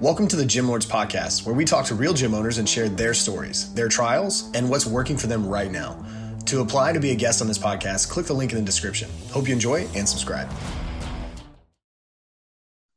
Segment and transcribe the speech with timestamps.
[0.00, 2.88] Welcome to the Gym Lords Podcast, where we talk to real gym owners and share
[2.88, 6.06] their stories, their trials, and what's working for them right now.
[6.46, 9.10] To apply to be a guest on this podcast, click the link in the description.
[9.32, 10.48] Hope you enjoy and subscribe.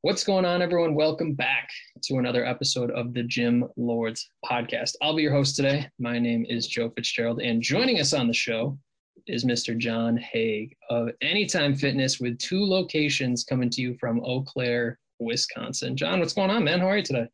[0.01, 0.93] What's going on, everyone?
[0.93, 1.69] Welcome back
[2.03, 4.91] to another episode of the Gym Lords Podcast.
[5.01, 5.89] I'll be your host today.
[5.97, 8.77] My name is Joe Fitzgerald, and joining us on the show
[9.25, 9.75] is Mr.
[9.75, 15.95] John Haag of Anytime Fitness with two locations coming to you from Eau Claire, Wisconsin.
[15.95, 16.79] John, what's going on, man?
[16.79, 17.27] How are you today?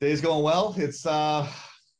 [0.00, 0.74] Day's going well.
[0.76, 1.48] It's uh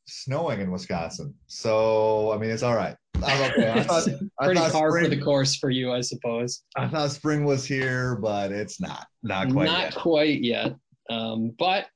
[0.07, 1.33] snowing in Wisconsin.
[1.47, 2.95] So I mean it's all right.
[3.23, 3.71] I'm okay.
[3.71, 4.07] I thought,
[4.41, 6.63] pretty par for the course for you, I suppose.
[6.75, 9.07] I thought spring was here, but it's not.
[9.23, 9.95] Not quite not yet.
[9.95, 10.75] quite yet.
[11.09, 11.87] Um, but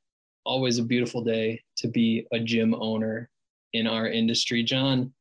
[0.46, 3.30] always a beautiful day to be a gym owner
[3.74, 4.64] in our industry.
[4.64, 5.14] John,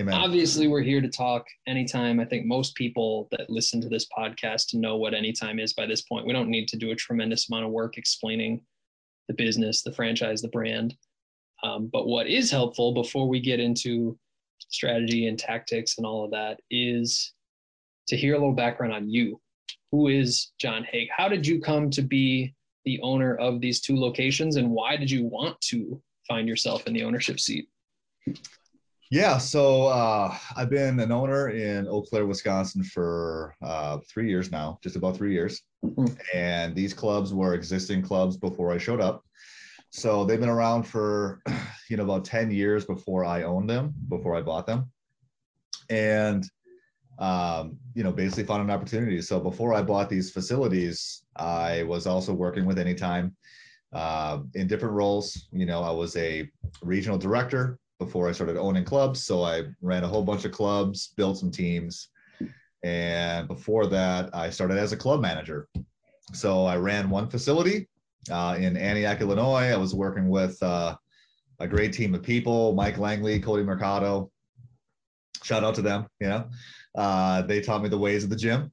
[0.00, 0.14] Amen.
[0.14, 2.18] Obviously, we're here to talk anytime.
[2.18, 6.00] I think most people that listen to this podcast know what anytime is by this
[6.00, 6.26] point.
[6.26, 8.62] We don't need to do a tremendous amount of work explaining
[9.28, 10.94] the business, the franchise, the brand.
[11.62, 14.18] Um, but what is helpful before we get into
[14.68, 17.34] strategy and tactics and all of that is
[18.08, 19.40] to hear a little background on you.
[19.90, 21.08] Who is John Haag?
[21.14, 25.10] How did you come to be the owner of these two locations and why did
[25.10, 27.68] you want to find yourself in the ownership seat?
[29.12, 34.50] Yeah, so uh, I've been an owner in Eau Claire, Wisconsin for uh, three years
[34.50, 35.60] now, just about three years.
[35.84, 36.14] Mm-hmm.
[36.34, 39.22] And these clubs were existing clubs before I showed up.
[39.90, 41.42] So they've been around for,
[41.90, 44.90] you know, about 10 years before I owned them, before I bought them.
[45.90, 46.48] And,
[47.18, 49.20] um, you know, basically found an opportunity.
[49.20, 53.36] So before I bought these facilities, I was also working with Anytime
[53.92, 55.48] uh, in different roles.
[55.52, 59.24] You know, I was a regional director before I started owning clubs.
[59.24, 62.08] So I ran a whole bunch of clubs, built some teams.
[62.82, 65.68] And before that, I started as a club manager.
[66.32, 67.88] So I ran one facility
[68.30, 69.70] uh, in Antioch, Illinois.
[69.70, 70.96] I was working with uh,
[71.60, 74.30] a great team of people Mike Langley, Cody Mercado.
[75.42, 76.06] Shout out to them.
[76.20, 76.44] You know,
[76.96, 78.72] uh, they taught me the ways of the gym.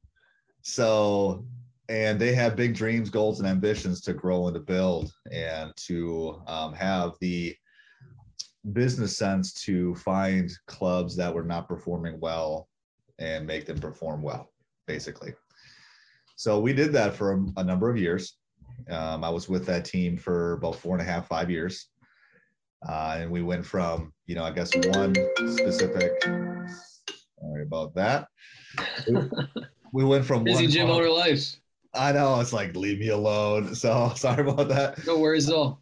[0.62, 1.46] So,
[1.88, 6.42] and they had big dreams, goals, and ambitions to grow and to build and to
[6.48, 7.56] um, have the
[8.74, 12.68] business sense to find clubs that were not performing well
[13.20, 14.52] and make them perform well,
[14.88, 15.34] basically.
[16.36, 18.38] So we did that for a, a number of years.
[18.90, 21.88] Um, I was with that team for about four and a half, five years.
[22.88, 25.14] Uh, and we went from, you know, I guess one
[25.48, 28.28] specific, sorry about that.
[29.92, 31.56] We, went from busy one gym club, owner life.
[31.96, 33.74] I know it's like leave me alone.
[33.74, 35.04] So sorry about that.
[35.08, 35.82] No worries at all.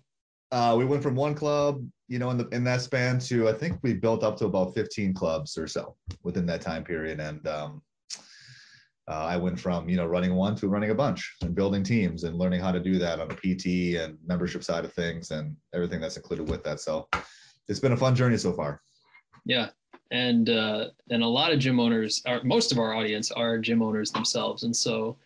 [0.52, 3.54] Uh, we went from one club you know, in the in that span to I
[3.54, 7.20] think we built up to about 15 clubs or so within that time period.
[7.20, 7.82] And um,
[9.10, 12.24] uh, I went from you know running one to running a bunch and building teams
[12.24, 15.56] and learning how to do that on the PT and membership side of things and
[15.74, 16.80] everything that's included with that.
[16.80, 17.08] So
[17.68, 18.82] it's been a fun journey so far.
[19.46, 19.70] Yeah,
[20.12, 23.82] and uh, and a lot of gym owners are most of our audience are gym
[23.82, 25.18] owners themselves, and so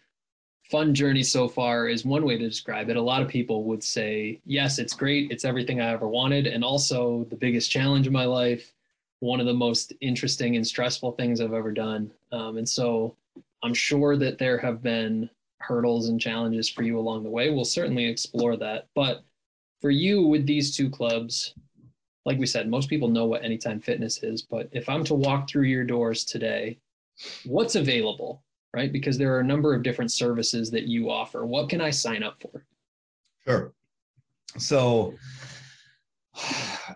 [0.71, 2.95] fun journey so far is one way to describe it.
[2.95, 5.29] A lot of people would say, yes, it's great.
[5.29, 6.47] It's everything I ever wanted.
[6.47, 8.73] And also the biggest challenge in my life,
[9.19, 12.09] one of the most interesting and stressful things I've ever done.
[12.31, 13.15] Um, and so
[13.63, 15.29] I'm sure that there have been
[15.59, 17.49] hurdles and challenges for you along the way.
[17.49, 18.87] We'll certainly explore that.
[18.95, 19.23] But
[19.81, 21.53] for you with these two clubs,
[22.25, 24.41] like we said, most people know what Anytime Fitness is.
[24.41, 26.77] But if I'm to walk through your doors today,
[27.45, 28.41] what's available?
[28.73, 28.91] Right?
[28.91, 31.45] Because there are a number of different services that you offer.
[31.45, 32.65] What can I sign up for?
[33.45, 33.73] Sure.
[34.57, 35.15] So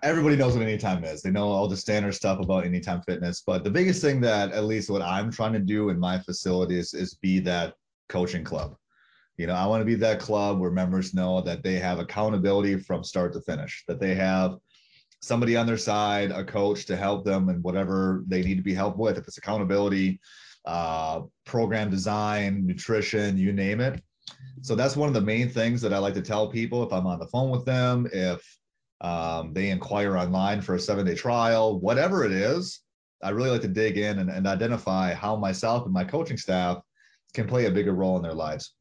[0.03, 1.21] everybody knows what anytime is.
[1.21, 4.65] They know all the standard stuff about anytime fitness, but the biggest thing that at
[4.65, 7.73] least what I'm trying to do in my facilities is be that
[8.09, 8.75] coaching club.
[9.37, 12.77] You know, I want to be that club where members know that they have accountability
[12.77, 14.57] from start to finish, that they have
[15.21, 18.73] somebody on their side, a coach to help them and whatever they need to be
[18.73, 19.17] helped with.
[19.17, 20.21] If it's accountability,
[20.65, 24.01] uh, program design, nutrition, you name it.
[24.61, 27.05] So that's one of the main things that I like to tell people if I'm
[27.05, 28.41] on the phone with them, if
[29.01, 32.81] um, they inquire online for a seven day trial, whatever it is,
[33.23, 36.81] I really like to dig in and, and identify how myself and my coaching staff
[37.33, 38.73] can play a bigger role in their lives.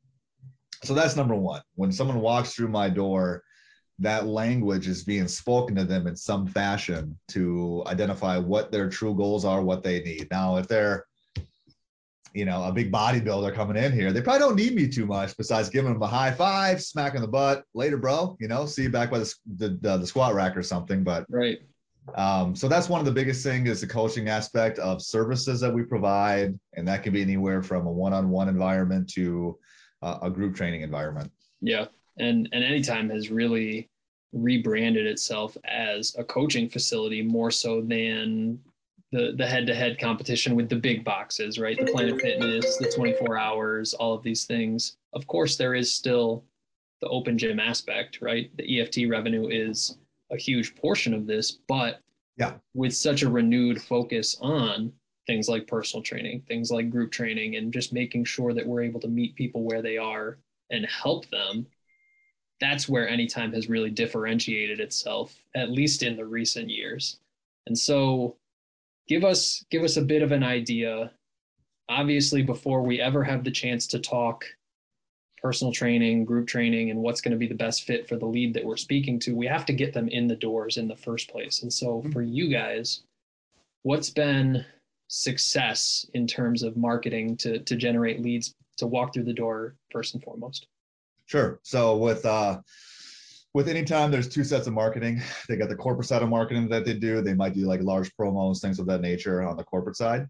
[0.83, 1.63] So that's number one.
[1.75, 3.43] When someone walks through my door,
[4.01, 9.15] that language is being spoken to them in some fashion to identify what their true
[9.15, 10.29] goals are, what they need.
[10.31, 11.07] Now, if they're
[12.35, 15.37] you know, a big bodybuilder coming in here, they probably don't need me too much
[15.37, 17.65] besides giving them a high five, smack in the butt.
[17.75, 18.37] Later, bro.
[18.41, 21.05] You know, see you back by the the, the, the squat rack or something.
[21.05, 21.59] But right.
[22.17, 25.73] Um, so that's one of the biggest things is the coaching aspect of services that
[25.73, 29.59] we provide, and that can be anywhere from a one-on-one environment to
[30.03, 31.31] uh, a group training environment.
[31.63, 31.87] Yeah,
[32.19, 33.89] and and anytime has really
[34.33, 38.59] rebranded itself as a coaching facility more so than
[39.15, 41.79] the the head-to-head competition with the big boxes right?
[41.79, 44.97] The planet fitness the 24 hours all of these things.
[45.13, 46.45] Of course there is still
[47.01, 48.51] the open gym aspect right?
[48.57, 49.99] The eft revenue is
[50.31, 52.01] a huge portion of this but
[52.37, 52.55] yeah.
[52.75, 54.93] with such a renewed focus on
[55.27, 59.01] things like personal training things like group training and just making sure that we're able
[59.01, 60.39] to meet people where they are
[60.71, 61.67] and help them
[62.61, 67.19] that's where anytime has really differentiated itself at least in the recent years.
[67.67, 68.37] And so
[69.09, 71.11] give us give us a bit of an idea.
[71.89, 74.45] Obviously before we ever have the chance to talk
[75.43, 78.55] personal training group training and what's going to be the best fit for the lead
[78.55, 81.29] that we're speaking to we have to get them in the doors in the first
[81.29, 81.62] place.
[81.62, 83.03] And so for you guys
[83.83, 84.65] what's been
[85.09, 90.15] success in terms of marketing to to generate leads to walk through the door first
[90.15, 90.67] and foremost?
[91.27, 91.61] Sure.
[91.62, 92.61] So with uh,
[93.55, 96.69] with any time there's two sets of marketing, they got the corporate side of marketing
[96.69, 97.23] that they do.
[97.23, 100.27] They might do like large promos, things of that nature on the corporate side,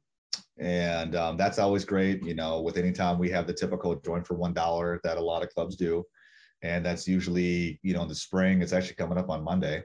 [0.59, 2.25] and um, that's always great.
[2.25, 5.23] You know, with any time we have the typical join for one dollar that a
[5.23, 6.05] lot of clubs do,
[6.62, 8.62] and that's usually you know in the spring.
[8.62, 9.82] It's actually coming up on Monday.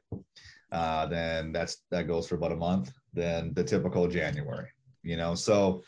[0.72, 2.92] Uh, then that's that goes for about a month.
[3.14, 4.68] Then the typical January.
[5.02, 5.82] You know, so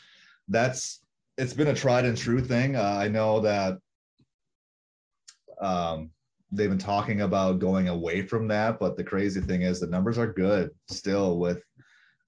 [0.48, 1.04] that's
[1.36, 2.76] it's been a tried and true thing.
[2.76, 3.78] Uh, I know that
[5.60, 6.10] um,
[6.52, 10.18] they've been talking about going away from that, but the crazy thing is the numbers
[10.18, 11.62] are good still with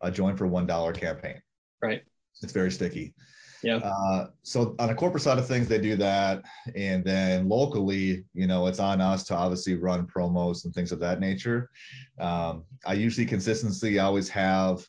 [0.01, 1.41] a join for one dollar campaign.
[1.83, 2.03] Right.
[2.43, 3.15] It's very sticky.
[3.63, 3.77] Yeah.
[3.77, 6.43] Uh, so on the corporate side of things, they do that,
[6.75, 10.99] and then locally, you know, it's on us to obviously run promos and things of
[11.01, 11.71] that nature.
[12.19, 14.87] Um, I usually consistently always have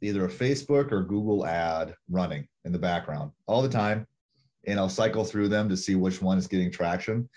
[0.00, 4.08] either a Facebook or Google ad running in the background all the time,
[4.66, 7.28] and I'll cycle through them to see which one is getting traction.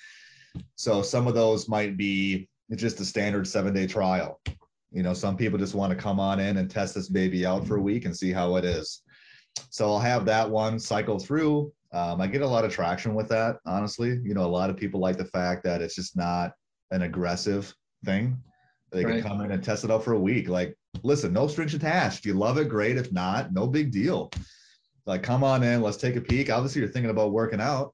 [0.76, 4.40] So some of those might be just a standard seven day trial.
[4.92, 7.68] You know, some people just want to come on in and test this baby out
[7.68, 9.04] for a week and see how it is.
[9.70, 11.72] So I'll have that one cycle through.
[11.92, 14.20] Um, I get a lot of traction with that, honestly.
[14.24, 16.54] You know, a lot of people like the fact that it's just not
[16.92, 17.74] an aggressive
[18.06, 18.38] thing.
[18.92, 19.16] They right.
[19.16, 20.50] can come in and test it out for a week.
[20.50, 22.26] Like, listen, no strings attached.
[22.26, 22.98] You love it, great.
[22.98, 24.32] If not, no big deal.
[25.06, 26.50] Like, come on in, let's take a peek.
[26.52, 27.94] Obviously, you're thinking about working out.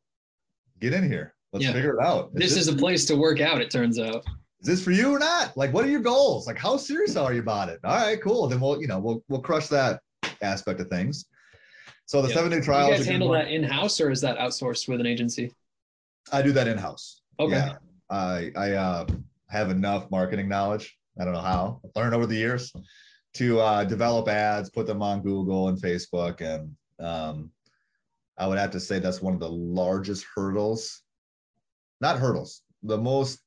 [0.79, 1.34] Get in here.
[1.55, 1.71] Let's yeah.
[1.71, 2.31] figure it out.
[2.33, 4.25] Is this, this is a place to work out, it turns out.
[4.59, 5.55] Is this for you or not?
[5.55, 6.47] Like, what are your goals?
[6.47, 7.79] Like, how serious are you about it?
[7.85, 8.45] All right, cool.
[8.49, 10.01] Then we'll, you know, we'll we'll crush that
[10.41, 11.27] aspect of things.
[12.07, 12.89] So the seven day trial.
[12.89, 15.49] You guys handle that in house or is that outsourced with an agency?
[16.33, 17.21] I do that in house.
[17.39, 17.53] Okay.
[17.53, 17.75] Yeah.
[18.09, 19.07] I I uh,
[19.47, 20.97] have enough marketing knowledge.
[21.17, 21.79] I don't know how.
[21.85, 22.73] I've learned over the years
[23.35, 27.49] to uh, develop ads, put them on Google and Facebook, and um,
[28.37, 31.03] I would have to say that's one of the largest hurdles
[32.05, 32.61] not hurdles.
[32.83, 33.39] The most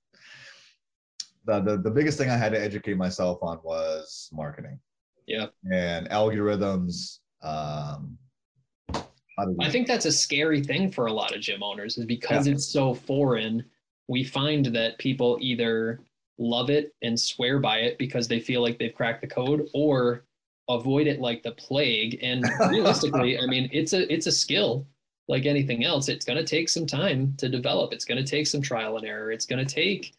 [1.47, 4.79] the, the the biggest thing I had to educate myself on was marketing.
[5.27, 5.47] Yeah.
[5.73, 7.19] And algorithms.
[7.43, 8.19] Um,
[9.61, 12.55] I think that's a scary thing for a lot of gym owners is because yeah.
[12.55, 13.65] it's so foreign.
[14.09, 16.01] We find that people either
[16.39, 20.25] love it and swear by it because they feel like they've cracked the code or
[20.69, 22.19] avoid it like the plague.
[22.21, 24.87] And realistically, I mean, it's a it's a skill
[25.29, 27.93] like anything else, it's going to take some time to develop.
[27.93, 29.31] It's going to take some trial and error.
[29.31, 30.15] It's going to take,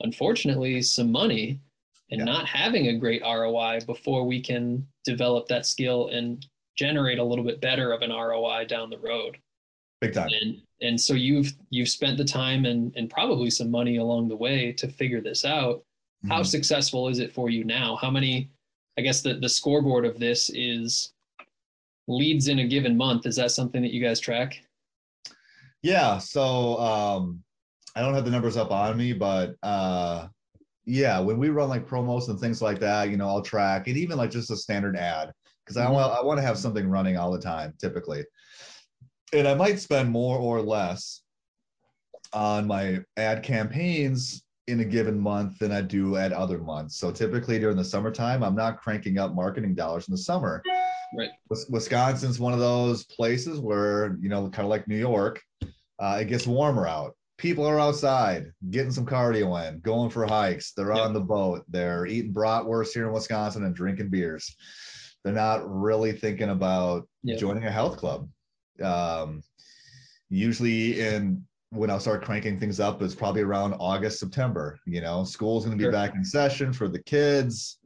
[0.00, 1.60] unfortunately, some money
[2.10, 2.24] and yeah.
[2.24, 6.44] not having a great ROI before we can develop that skill and
[6.76, 9.38] generate a little bit better of an ROI down the road.
[10.00, 10.30] Big time.
[10.40, 14.36] And and so you've you've spent the time and and probably some money along the
[14.36, 15.78] way to figure this out.
[16.24, 16.30] Mm-hmm.
[16.30, 17.96] How successful is it for you now?
[17.96, 18.50] How many
[18.96, 21.12] I guess the the scoreboard of this is
[22.08, 23.26] leads in a given month.
[23.26, 24.60] Is that something that you guys track?
[25.82, 26.18] Yeah.
[26.18, 27.42] So um,
[27.94, 30.28] I don't have the numbers up on me, but uh,
[30.84, 33.96] yeah, when we run like promos and things like that, you know, I'll track and
[33.96, 35.32] even like just a standard ad
[35.64, 38.24] because I want I want to have something running all the time, typically.
[39.32, 41.22] And I might spend more or less
[42.32, 46.96] on my ad campaigns in a given month than I do at other months.
[46.96, 50.62] So typically during the summertime, I'm not cranking up marketing dollars in the summer
[51.16, 51.30] Right.
[51.70, 55.40] Wisconsin's one of those places where, you know, kind of like New York,
[55.98, 57.14] uh, it gets warmer out.
[57.38, 60.72] People are outside getting some cardio in, going for hikes.
[60.72, 61.04] They're yep.
[61.04, 61.64] on the boat.
[61.68, 64.54] They're eating bratwurst here in Wisconsin and drinking beers.
[65.24, 67.38] They're not really thinking about yep.
[67.38, 68.28] joining a health club.
[68.82, 69.42] Um,
[70.28, 74.78] usually in when I'll start cranking things up is probably around August, September.
[74.86, 75.92] You know, school's going to be sure.
[75.92, 77.78] back in session for the kids.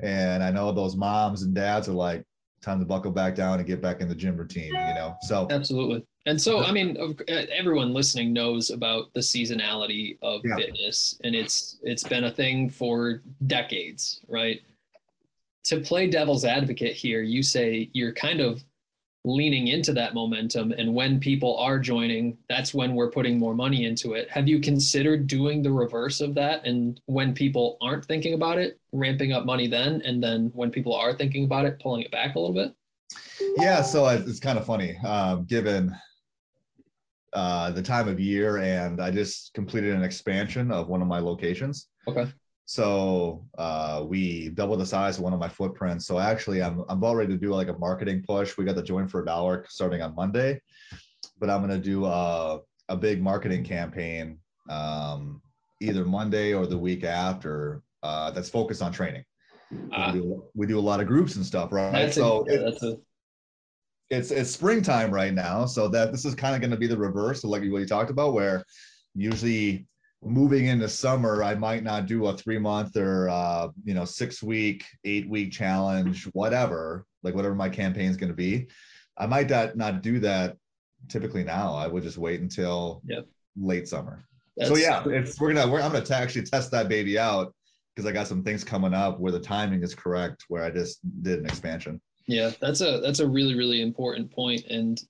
[0.00, 2.24] And I know those moms and dads are like,
[2.62, 5.16] time to buckle back down and get back in the gym routine, you know?
[5.22, 6.06] So absolutely.
[6.26, 10.54] And so, I mean, uh, everyone listening knows about the seasonality of yeah.
[10.54, 14.60] fitness, and it's it's been a thing for decades, right?
[15.64, 18.64] To play devil's advocate here, you say you're kind of
[19.24, 23.84] leaning into that momentum, and when people are joining, that's when we're putting more money
[23.84, 24.28] into it.
[24.30, 28.80] Have you considered doing the reverse of that, and when people aren't thinking about it,
[28.92, 32.34] ramping up money then, and then when people are thinking about it, pulling it back
[32.34, 32.74] a little bit?
[33.58, 35.94] Yeah, so it's kind of funny, um, given
[37.32, 41.20] uh, the time of year, and I just completed an expansion of one of my
[41.20, 41.88] locations.
[42.08, 42.26] Okay.
[42.64, 46.06] So uh, we doubled the size of one of my footprints.
[46.06, 48.56] So actually, I'm I'm about ready to do like a marketing push.
[48.56, 50.60] We got the join for a dollar starting on Monday,
[51.38, 54.38] but I'm gonna do a a big marketing campaign
[54.68, 55.42] um,
[55.80, 59.24] either Monday or the week after uh, that's focused on training.
[59.92, 62.12] Uh, we, do, we, do, a lot of groups and stuff, right?
[62.12, 62.96] so a, that's a
[64.10, 66.96] it's it's springtime right now, so that this is kind of going to be the
[66.96, 68.62] reverse of like what you talked about, where
[69.14, 69.86] usually
[70.22, 74.42] moving into summer, I might not do a three month or uh, you know six
[74.42, 78.68] week, eight week challenge, whatever, like whatever my campaign is going to be.
[79.18, 80.56] I might not not do that
[81.08, 81.74] typically now.
[81.74, 83.26] I would just wait until yep.
[83.56, 84.24] late summer.
[84.56, 87.54] That's so yeah, it's we're gonna we're, I'm gonna t- actually test that baby out
[87.94, 91.00] because I got some things coming up where the timing is correct, where I just
[91.22, 92.00] did an expansion.
[92.26, 95.02] Yeah, that's a that's a really really important point and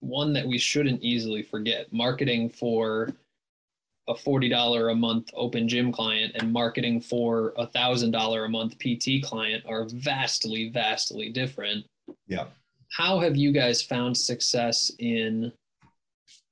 [0.00, 1.92] one that we shouldn't easily forget.
[1.92, 3.10] Marketing for
[4.10, 9.24] a $40 a month open gym client and marketing for a $1000 a month PT
[9.24, 11.86] client are vastly vastly different.
[12.26, 12.46] Yeah.
[12.90, 15.52] How have you guys found success in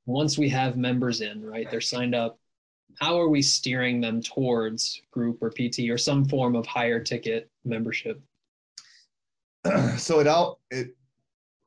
[0.06, 1.68] once we have members in, right?
[1.68, 2.38] They're signed up.
[3.00, 7.50] How are we steering them towards group or PT or some form of higher ticket
[7.64, 8.20] membership?
[9.96, 10.96] so it out it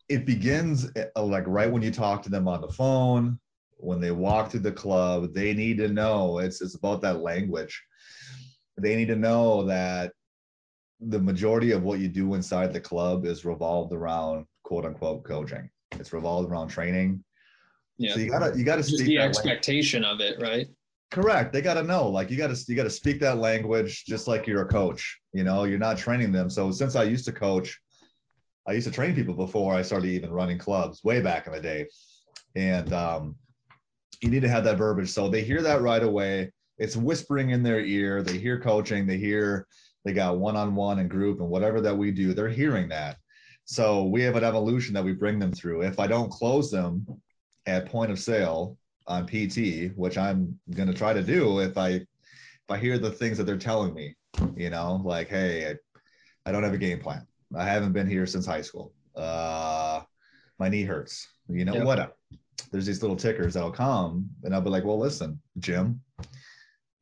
[0.08, 3.38] it begins uh, like right when you talk to them on the phone
[3.82, 7.82] when they walk through the club they need to know it's it's about that language.
[8.78, 10.14] They need to know that
[11.00, 15.70] the majority of what you do inside the club is revolved around quote unquote coaching.
[15.94, 17.24] It's revolved around training.
[17.98, 20.32] Yeah so you gotta you gotta speak the expectation language.
[20.32, 20.68] of it right?
[21.12, 21.52] Correct.
[21.52, 24.68] They gotta know like you gotta you gotta speak that language just like you're a
[24.68, 26.50] coach you know you're not training them.
[26.50, 27.80] So since i used to coach
[28.68, 31.60] I used to train people before I started even running clubs way back in the
[31.60, 31.88] day.
[32.56, 33.36] And um,
[34.22, 35.10] you need to have that verbiage.
[35.10, 36.52] So they hear that right away.
[36.78, 38.22] It's whispering in their ear.
[38.22, 39.08] They hear coaching.
[39.08, 39.68] They hear
[40.04, 43.18] they got one on one and group and whatever that we do, they're hearing that.
[43.66, 45.84] So we have an evolution that we bring them through.
[45.84, 47.06] If I don't close them
[47.68, 48.78] at point of sale
[49.08, 53.12] on PT, which I'm going to try to do if I if I hear the
[53.12, 54.16] things that they're telling me,
[54.56, 57.26] you know, like, hey, I, I don't have a game plan
[57.56, 58.94] I haven't been here since high school.
[59.16, 60.02] Uh,
[60.60, 61.28] my knee hurts.
[61.50, 62.18] You know what?
[62.72, 66.02] There's these little tickers that'll come, and I'll be like, "Well, listen, Jim,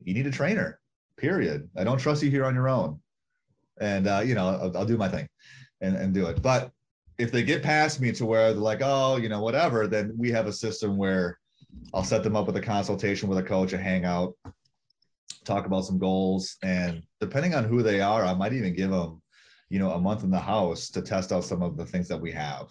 [0.02, 0.80] you need a trainer.
[1.16, 1.68] Period.
[1.76, 3.00] I don't trust you here on your own."
[3.80, 5.28] And uh, you know, I'll, I'll do my thing,
[5.80, 6.42] and and do it.
[6.42, 6.70] But
[7.18, 10.30] if they get past me to where they're like, "Oh, you know, whatever," then we
[10.30, 11.38] have a system where
[11.94, 14.34] I'll set them up with a consultation with a coach, a hangout,
[15.44, 19.20] talk about some goals, and depending on who they are, I might even give them
[19.70, 22.20] you know, a month in the house to test out some of the things that
[22.20, 22.68] we have.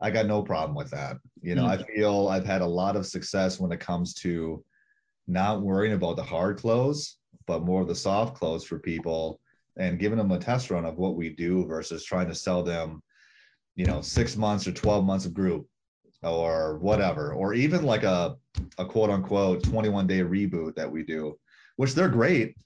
[0.00, 1.16] I got no problem with that.
[1.42, 1.82] You know, mm-hmm.
[1.82, 4.64] I feel I've had a lot of success when it comes to
[5.26, 9.40] not worrying about the hard clothes, but more of the soft clothes for people
[9.76, 13.02] and giving them a test run of what we do versus trying to sell them,
[13.76, 15.66] you know, six months or 12 months of group
[16.22, 18.36] or whatever, or even like a,
[18.78, 21.38] a quote unquote 21 day reboot that we do,
[21.76, 22.56] which they're great.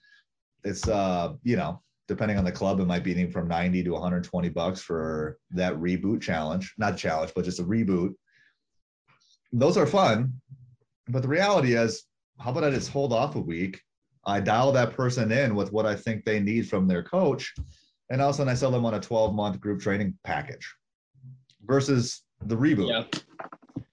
[0.64, 3.90] It's, uh, you know, depending on the club, it might be anywhere from 90 to
[3.90, 6.74] 120 bucks for that reboot challenge.
[6.76, 8.14] Not challenge, but just a reboot.
[9.50, 10.34] Those are fun.
[11.08, 12.04] But the reality is,
[12.38, 13.80] how about I just hold off a week?
[14.26, 17.54] I dial that person in with what I think they need from their coach.
[18.10, 20.70] And all of a sudden I sell them on a 12 month group training package
[21.64, 22.90] versus the reboot.
[22.90, 23.84] Yeah.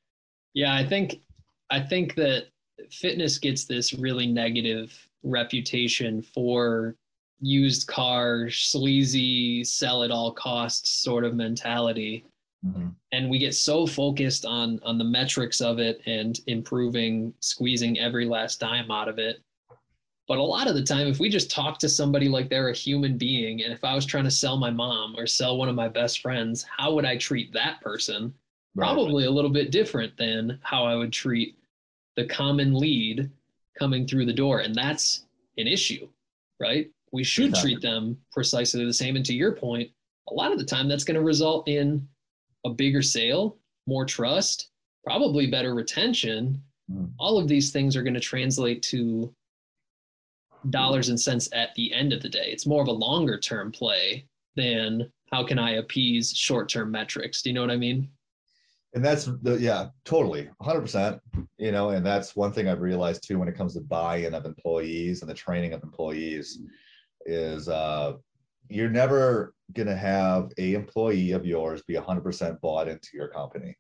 [0.54, 1.22] Yeah, I think
[1.70, 2.48] I think that
[2.92, 4.92] fitness gets this really negative
[5.24, 6.96] reputation for
[7.42, 12.26] used car, sleazy, sell at all costs sort of mentality.
[12.66, 12.90] Mm-hmm.
[13.14, 18.26] And we get so focused on on the metrics of it and improving, squeezing every
[18.26, 19.42] last dime out of it.
[20.28, 22.74] But a lot of the time, if we just talk to somebody like they're a
[22.74, 25.76] human being, and if I was trying to sell my mom or sell one of
[25.76, 28.34] my best friends, how would I treat that person?
[28.76, 28.86] Right.
[28.86, 31.58] Probably a little bit different than how I would treat
[32.16, 33.32] the common lead
[33.78, 34.60] coming through the door.
[34.60, 35.26] And that's
[35.58, 36.08] an issue,
[36.60, 36.92] right?
[37.12, 37.74] We should exactly.
[37.74, 39.16] treat them precisely the same.
[39.16, 39.90] And to your point,
[40.30, 42.08] a lot of the time that's going to result in
[42.66, 44.70] a bigger sale, more trust,
[45.04, 46.62] probably better retention.
[46.92, 47.12] Mm.
[47.20, 49.34] All of these things are going to translate to
[50.70, 52.48] dollars and cents at the end of the day.
[52.48, 54.26] It's more of a longer term play
[54.56, 57.42] than how can I appease short term metrics.
[57.42, 58.10] Do you know what I mean?
[58.94, 61.20] And that's the, yeah, totally 100%.
[61.58, 64.34] You know, and that's one thing I've realized too when it comes to buy in
[64.34, 66.60] of employees and the training of employees
[67.26, 68.14] is uh,
[68.70, 73.78] you're never going to have a employee of yours be 100% bought into your company.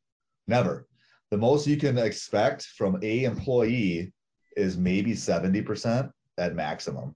[0.47, 0.87] Never.
[1.31, 4.13] The most you can expect from a employee
[4.57, 7.15] is maybe 70% at maximum.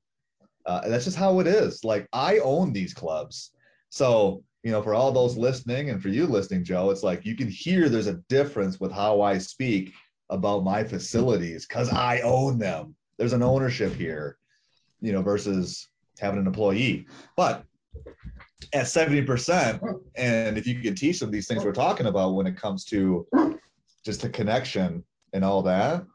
[0.66, 1.84] Uh, that's just how it is.
[1.84, 3.52] Like I own these clubs.
[3.90, 7.36] So, you know, for all those listening and for you listening, Joe, it's like you
[7.36, 9.94] can hear there's a difference with how I speak
[10.30, 12.96] about my facilities because I own them.
[13.18, 14.38] There's an ownership here,
[15.02, 15.90] you know, versus
[16.20, 17.06] having an employee.
[17.36, 17.64] But
[18.74, 22.58] at 70%, and if you can teach them these things we're talking about when it
[22.58, 23.28] comes to
[24.06, 25.04] just the connection
[25.34, 26.06] and all that,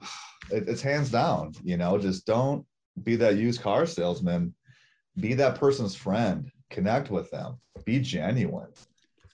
[0.51, 2.65] it, it's hands down, you know, just don't
[3.03, 4.55] be that used car salesman,
[5.21, 8.73] be that person's friend, connect with them, be genuine,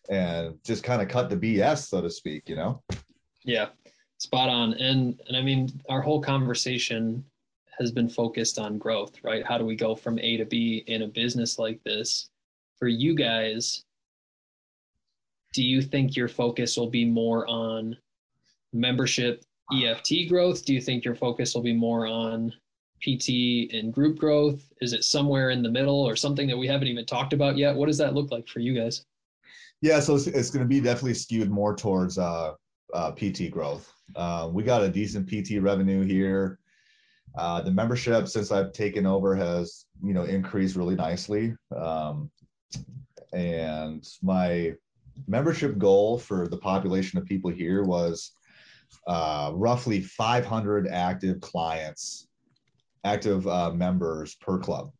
[0.08, 2.82] and just kind of cut the BS, so to speak, you know?
[3.44, 3.68] Yeah,
[4.18, 4.74] spot on.
[4.74, 7.24] And and I mean, our whole conversation
[7.78, 9.44] has been focused on growth, right?
[9.46, 12.28] How do we go from A to B in a business like this?
[12.78, 13.84] For you guys,
[15.52, 17.96] do you think your focus will be more on
[18.72, 20.64] membership EFT growth?
[20.64, 22.52] Do you think your focus will be more on
[23.02, 24.72] PT and group growth?
[24.80, 27.74] Is it somewhere in the middle or something that we haven't even talked about yet?
[27.74, 29.04] What does that look like for you guys?
[29.80, 32.54] Yeah, so it's, it's going to be definitely skewed more towards uh,
[32.92, 33.92] uh, PT growth.
[34.16, 36.58] Uh, we got a decent PT revenue here.
[37.36, 42.30] Uh, the membership since I've taken over has you know increased really nicely, um,
[43.32, 44.74] and my
[45.26, 48.32] membership goal for the population of people here was
[49.06, 52.28] uh, roughly 500 active clients
[53.04, 54.90] active uh, members per club,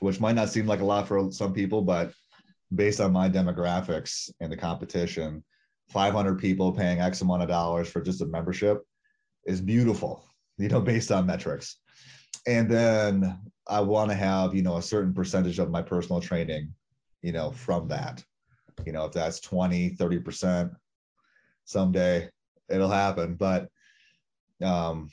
[0.00, 2.12] which might not seem like a lot for some people, but
[2.74, 5.42] based on my demographics and the competition,
[5.90, 8.82] 500 people paying X amount of dollars for just a membership
[9.44, 10.24] is beautiful,
[10.58, 11.78] you know, based on metrics.
[12.46, 13.38] And then
[13.68, 16.74] I want to have, you know, a certain percentage of my personal training,
[17.22, 18.24] you know, from that.
[18.84, 20.70] You know, if that's 20, 30%
[21.64, 22.28] someday,
[22.68, 23.34] it'll happen.
[23.34, 23.68] But
[24.62, 25.10] um,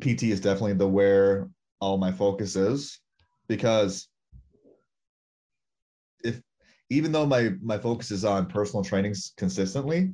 [0.00, 1.48] PT is definitely the where
[1.80, 3.00] all my focus is
[3.48, 4.08] because
[6.24, 6.40] if
[6.90, 10.12] even though my my focus is on personal trainings consistently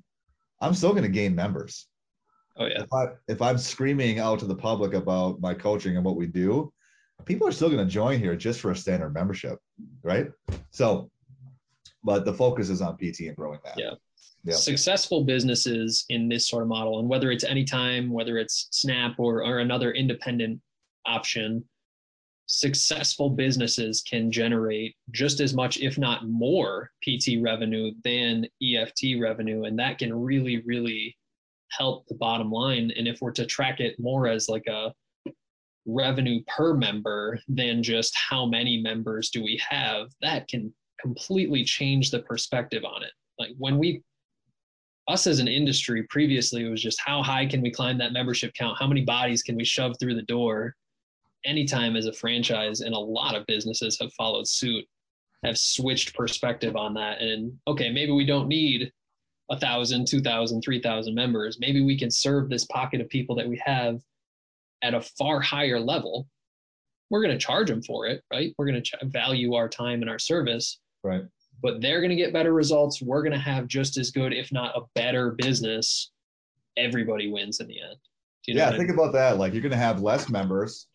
[0.61, 1.89] i'm still going to gain members
[2.57, 6.05] oh yeah if, I, if i'm screaming out to the public about my coaching and
[6.05, 6.73] what we do
[7.25, 9.59] people are still going to join here just for a standard membership
[10.03, 10.29] right
[10.71, 11.11] so
[12.03, 13.93] but the focus is on pt and growing that yeah
[14.47, 14.57] Yep.
[14.57, 19.43] successful businesses in this sort of model and whether it's anytime whether it's snap or,
[19.43, 20.61] or another independent
[21.07, 21.65] option,
[22.47, 29.65] successful businesses can generate just as much, if not more, PT revenue than EFT revenue.
[29.65, 31.17] And that can really, really
[31.77, 32.93] help the bottom line.
[32.97, 34.93] And if we're to track it more as like a
[35.87, 42.11] revenue per member than just how many members do we have, that can completely change
[42.11, 43.13] the perspective on it.
[43.39, 44.03] Like when we
[45.09, 48.53] us as an industry previously it was just how high can we climb that membership
[48.55, 50.75] count how many bodies can we shove through the door
[51.45, 54.85] anytime as a franchise and a lot of businesses have followed suit
[55.45, 58.91] have switched perspective on that and okay maybe we don't need
[59.51, 61.59] a thousand two thousand three thousand members.
[61.61, 64.01] Maybe we can serve this pocket of people that we have
[64.83, 66.29] at a far higher level.
[67.11, 68.55] We're going to charge them for it right?
[68.59, 70.81] We're going to ch- value our time and our service.
[71.03, 71.23] Right.
[71.63, 73.01] But they're going to get better results.
[73.01, 76.11] We're going to have just as good if not a better business.
[76.77, 77.97] Everybody wins in the end.
[78.47, 78.95] You know yeah think I mean?
[78.95, 79.39] about that.
[79.39, 80.89] Like you're going to have less members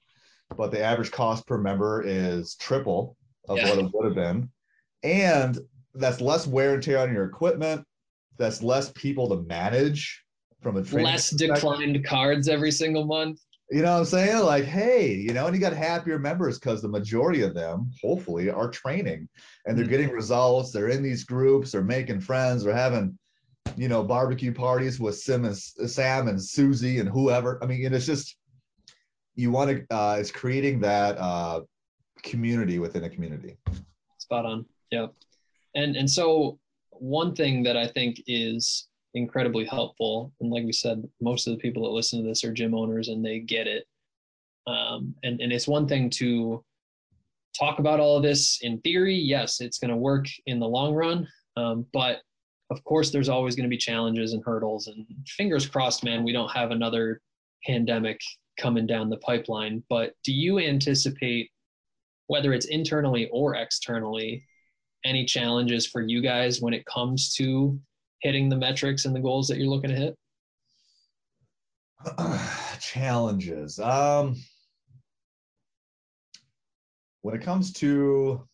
[0.56, 3.16] but the average cost per member is triple
[3.48, 3.70] of yeah.
[3.70, 4.50] what it would have been.
[5.04, 5.60] And
[5.94, 7.86] that's less wear and tear on your equipment.
[8.40, 10.24] That's less people to manage
[10.62, 13.40] from a less declined cards every single month.
[13.72, 14.40] You know what I'm saying?
[14.40, 18.50] Like, hey, you know, and you got happier members because the majority of them, hopefully,
[18.50, 19.30] are training
[19.66, 19.92] and they're mm-hmm.
[19.92, 20.72] getting results.
[20.72, 23.18] They're in these groups, they're making friends, they're having,
[23.78, 27.60] you know, barbecue parties with Sim and Sam and Susie and whoever.
[27.62, 28.36] I mean, it's just
[29.36, 31.62] you want to uh, it's creating that uh,
[32.24, 33.58] community within a community.
[34.18, 34.66] Spot on.
[34.92, 35.08] Yeah,
[35.76, 36.58] and and so
[37.00, 41.60] one thing that I think is incredibly helpful, and like we said, most of the
[41.60, 43.86] people that listen to this are gym owners and they get it.
[44.68, 46.64] Um, and and it's one thing to
[47.58, 49.16] talk about all of this in theory.
[49.16, 52.20] Yes, it's going to work in the long run, um, but
[52.72, 54.88] of course, there's always going to be challenges and hurdles.
[54.88, 57.22] And fingers crossed, man, we don't have another
[57.66, 58.20] pandemic
[58.60, 59.84] coming down the pipeline.
[59.90, 61.50] But do you anticipate,
[62.28, 64.44] whether it's internally or externally,
[65.06, 67.80] any challenges for you guys when it comes to
[68.22, 70.16] hitting the metrics and the goals that you're looking to hit?
[72.80, 73.80] challenges.
[73.80, 74.36] Um,
[77.22, 78.48] when it comes to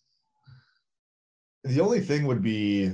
[1.64, 2.92] the only thing would be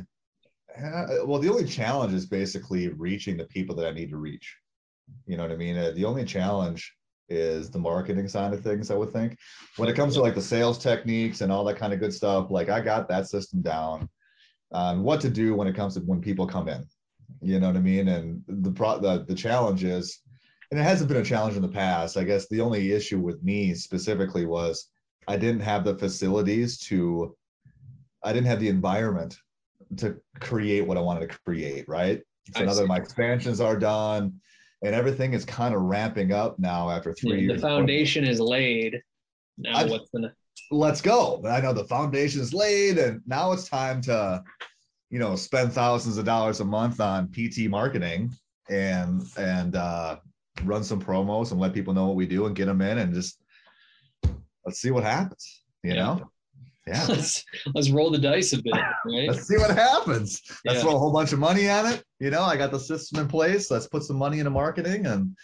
[0.77, 4.55] uh, well the only challenge is basically reaching the people that i need to reach
[5.25, 6.93] you know what i mean uh, the only challenge
[7.31, 9.37] is the marketing side of things i would think.
[9.77, 12.51] When it comes to like the sales techniques and all that kind of good stuff
[12.51, 14.09] like i got that system down
[14.71, 16.85] on what to do when it comes to when people come in.
[17.41, 18.07] You know what i mean?
[18.09, 20.19] And the pro the, the challenge is
[20.71, 23.43] and it hasn't been a challenge in the past i guess the only issue with
[23.43, 24.87] me specifically was
[25.27, 27.35] i didn't have the facilities to
[28.23, 29.35] i didn't have the environment
[29.97, 32.21] to create what I wanted to create, right?
[32.55, 34.39] So now that my expansions are done
[34.83, 37.61] and everything is kind of ramping up now after three yeah, years.
[37.61, 39.01] The foundation is laid.
[39.57, 40.31] Now I, what's the
[40.71, 41.41] let's go.
[41.47, 44.43] I know the foundation is laid and now it's time to,
[45.09, 48.31] you know, spend thousands of dollars a month on PT marketing
[48.69, 50.17] and and uh
[50.63, 53.13] run some promos and let people know what we do and get them in and
[53.13, 53.41] just
[54.65, 56.03] let's see what happens, you yeah.
[56.03, 56.31] know?
[56.87, 57.05] Yeah.
[57.09, 57.43] Let's
[57.75, 59.29] let's roll the dice a bit right?
[59.29, 60.41] Let's see what happens.
[60.65, 60.81] Let's yeah.
[60.81, 62.03] throw a whole bunch of money on it.
[62.19, 63.69] You know i got the system in place.
[63.69, 65.35] Let's put some money into marketing and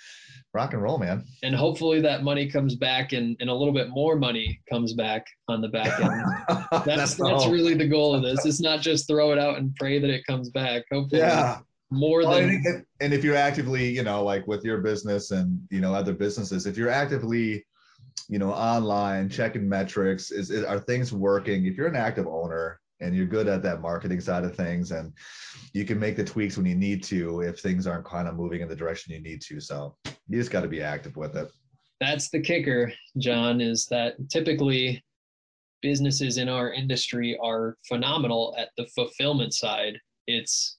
[0.54, 1.23] rock and roll man.
[1.43, 5.26] And hopefully that money comes back and, and a little bit more money comes back
[5.47, 6.21] on the back end.
[6.71, 8.45] That's that's, that's really the goal of this.
[8.45, 10.84] It's not just throw it out and pray that it comes back.
[10.91, 11.60] Hopefully yeah.
[11.91, 15.80] more well, than and if you're actively you know like with your business and you
[15.80, 17.63] know other businesses if you're actively
[18.28, 21.66] you know online checking metrics is, is are things working?
[21.66, 25.13] If you're an active owner and you're good at that marketing side of things and
[25.74, 28.62] you can make the tweaks when you need to if things aren't kind of moving
[28.62, 29.96] in the direction you need to so
[30.28, 31.48] you just got to be active with it.
[32.00, 35.04] That's the kicker john is that typically
[35.82, 40.00] businesses in our industry are phenomenal at the fulfillment side.
[40.28, 40.78] It's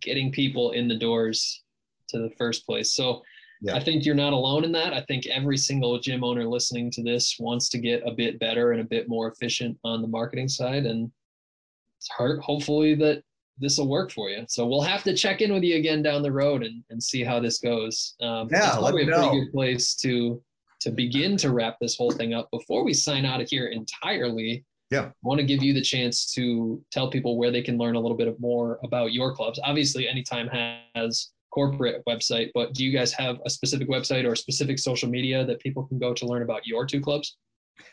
[0.00, 1.62] getting people in the doors
[2.08, 2.94] to the first place.
[2.94, 3.22] So
[3.60, 3.74] yeah.
[3.74, 4.92] I think you're not alone in that.
[4.92, 8.72] I think every single gym owner listening to this wants to get a bit better
[8.72, 10.86] and a bit more efficient on the marketing side.
[10.86, 11.10] And
[11.98, 13.22] it's hard, hopefully that
[13.58, 14.44] this will work for you.
[14.48, 17.24] So we'll have to check in with you again down the road and, and see
[17.24, 18.14] how this goes.
[18.20, 19.32] Um, yeah, it's probably a pretty know.
[19.32, 20.42] good place to
[20.80, 22.48] to begin to wrap this whole thing up.
[22.52, 26.32] Before we sign out of here entirely, yeah, I want to give you the chance
[26.34, 29.58] to tell people where they can learn a little bit more about your clubs.
[29.64, 30.48] Obviously, anytime
[30.94, 35.44] has corporate website, but do you guys have a specific website or specific social media
[35.44, 37.36] that people can go to learn about your two clubs?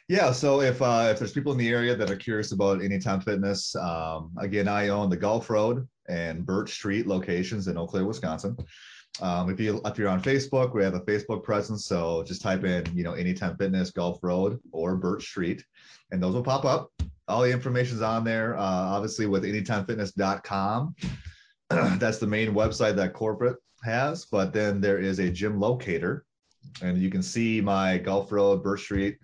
[0.08, 3.22] Yeah, so if uh, if there's people in the area that are curious about Anytime
[3.22, 8.06] Fitness, um, again, I own the Gulf Road and Birch Street locations in Eau Claire,
[8.06, 8.56] Wisconsin.
[9.22, 12.64] Um, if you if you're on Facebook, we have a Facebook presence, so just type
[12.64, 15.64] in you know Anytime Fitness Gulf Road or Birch Street,
[16.12, 16.92] and those will pop up.
[17.28, 18.56] All the information's on there.
[18.56, 20.96] Uh, obviously, with AnytimeFitness.com,
[22.00, 24.26] that's the main website that corporate has.
[24.26, 26.26] But then there is a gym locator,
[26.82, 29.18] and you can see my Gulf Road, Birch Street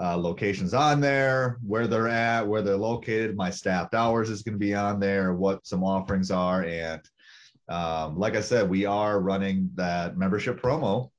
[0.00, 3.36] uh, locations on there, where they're at, where they're located.
[3.36, 6.64] My staffed hours is going to be on there, what some offerings are.
[6.64, 7.00] And
[7.68, 11.10] um, like I said, we are running that membership promo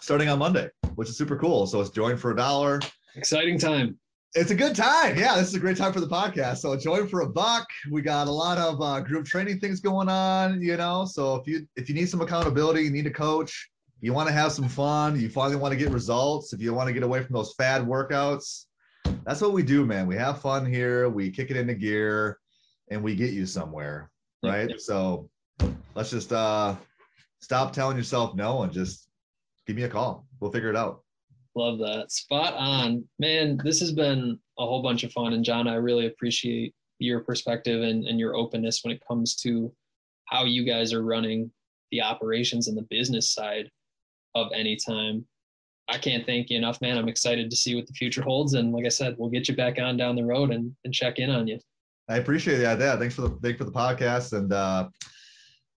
[0.00, 1.66] starting on Monday, which is super cool.
[1.66, 2.80] So it's join for a dollar.
[3.16, 3.98] Exciting time
[4.34, 5.16] it's a good time.
[5.16, 6.58] Yeah, this is a great time for the podcast.
[6.58, 7.66] So join for a buck.
[7.90, 10.60] We got a lot of uh, group training things going on.
[10.60, 13.70] You know, so if you if you need some accountability, you need a coach.
[14.00, 15.18] You want to have some fun.
[15.18, 16.52] You finally want to get results.
[16.52, 18.64] If you want to get away from those fad workouts,
[19.24, 20.06] that's what we do, man.
[20.06, 21.08] We have fun here.
[21.08, 22.38] We kick it into gear,
[22.90, 24.10] and we get you somewhere,
[24.42, 24.68] right?
[24.68, 24.80] Yep.
[24.80, 25.30] So
[25.94, 26.74] let's just uh,
[27.40, 29.08] stop telling yourself no and just
[29.66, 30.26] give me a call.
[30.40, 31.03] We'll figure it out.
[31.56, 32.10] Love that.
[32.10, 33.04] Spot on.
[33.18, 35.34] Man, this has been a whole bunch of fun.
[35.34, 39.72] And John, I really appreciate your perspective and, and your openness when it comes to
[40.26, 41.50] how you guys are running
[41.90, 43.70] the operations and the business side
[44.34, 45.24] of Anytime.
[45.88, 46.96] I can't thank you enough, man.
[46.96, 48.54] I'm excited to see what the future holds.
[48.54, 51.18] And like I said, we'll get you back on down the road and, and check
[51.18, 51.58] in on you.
[52.08, 52.80] I appreciate that.
[52.80, 52.96] Yeah.
[52.96, 54.32] Thanks for the thank for the podcast.
[54.32, 54.88] And uh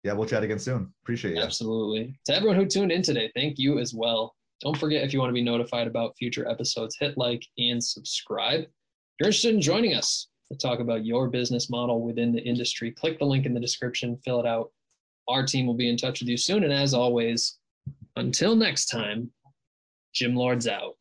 [0.02, 0.92] yeah, we'll chat again soon.
[1.02, 1.42] Appreciate it.
[1.42, 2.14] Absolutely.
[2.26, 4.34] To everyone who tuned in today, thank you as well.
[4.64, 8.60] Don't forget if you want to be notified about future episodes, hit like and subscribe.
[8.60, 8.68] If
[9.20, 13.18] you're interested in joining us to talk about your business model within the industry, click
[13.18, 14.70] the link in the description, fill it out.
[15.28, 16.64] Our team will be in touch with you soon.
[16.64, 17.58] And as always,
[18.16, 19.30] until next time,
[20.14, 20.94] Gym Lords out.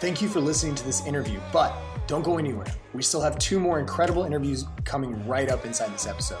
[0.00, 1.72] Thank you for listening to this interview, but
[2.08, 2.66] Don't go anywhere.
[2.94, 6.40] We still have two more incredible interviews coming right up inside this episode.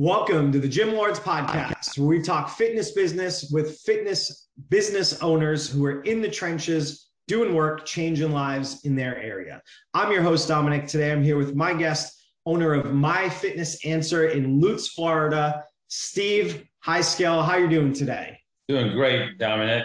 [0.00, 5.68] Welcome to the Gym Lords podcast, where we talk fitness business with fitness business owners
[5.68, 9.60] who are in the trenches doing work, changing lives in their area.
[9.94, 10.86] I'm your host, Dominic.
[10.86, 16.64] Today I'm here with my guest, owner of My Fitness Answer in Lutz, Florida, Steve
[16.86, 17.44] Hieskell.
[17.44, 18.38] How are you doing today?
[18.68, 19.84] Doing great, Dominic.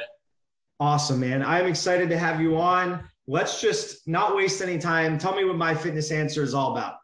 [0.80, 1.42] Awesome, man.
[1.42, 3.04] I'm excited to have you on.
[3.26, 5.18] Let's just not waste any time.
[5.18, 6.98] Tell me what My Fitness Answer is all about.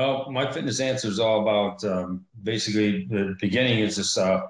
[0.00, 4.46] Well, My Fitness Answer is all about um, basically the beginning is just uh,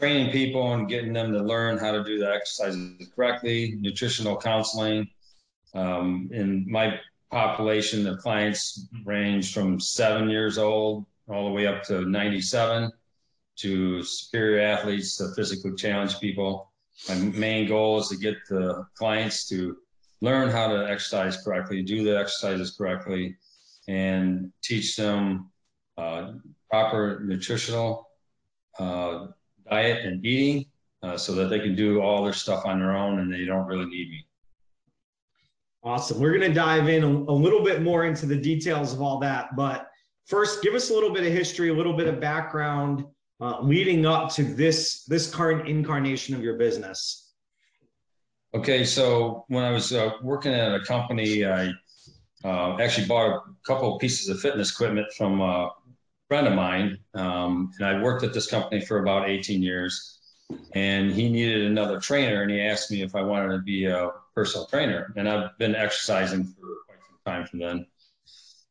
[0.00, 5.08] training people and getting them to learn how to do the exercises correctly, nutritional counseling.
[5.74, 6.98] Um, in my
[7.30, 12.90] population, the clients range from seven years old all the way up to 97
[13.58, 16.72] to superior athletes to physically challenged people.
[17.08, 19.76] My main goal is to get the clients to
[20.20, 23.36] learn how to exercise correctly, do the exercises correctly,
[23.90, 25.50] and teach them
[25.98, 26.32] uh,
[26.70, 28.08] proper nutritional
[28.78, 29.26] uh,
[29.68, 30.64] diet and eating
[31.02, 33.66] uh, so that they can do all their stuff on their own and they don't
[33.66, 34.24] really need me.
[35.82, 36.20] Awesome.
[36.20, 39.18] We're going to dive in a, a, little bit more into the details of all
[39.20, 39.56] that.
[39.56, 39.88] But
[40.26, 43.04] first, give us a little bit of history, a little bit of background
[43.40, 47.32] uh, leading up to this this current incarnation of your business.
[48.54, 51.72] Okay, so when I was uh, working at a company, I
[52.44, 55.70] uh, actually bought a couple of pieces of fitness equipment from a
[56.28, 60.18] friend of mine, um, and I worked at this company for about 18 years.
[60.74, 64.10] And he needed another trainer, and he asked me if I wanted to be a
[64.34, 65.12] personal trainer.
[65.16, 67.86] And I've been exercising for quite some time from then.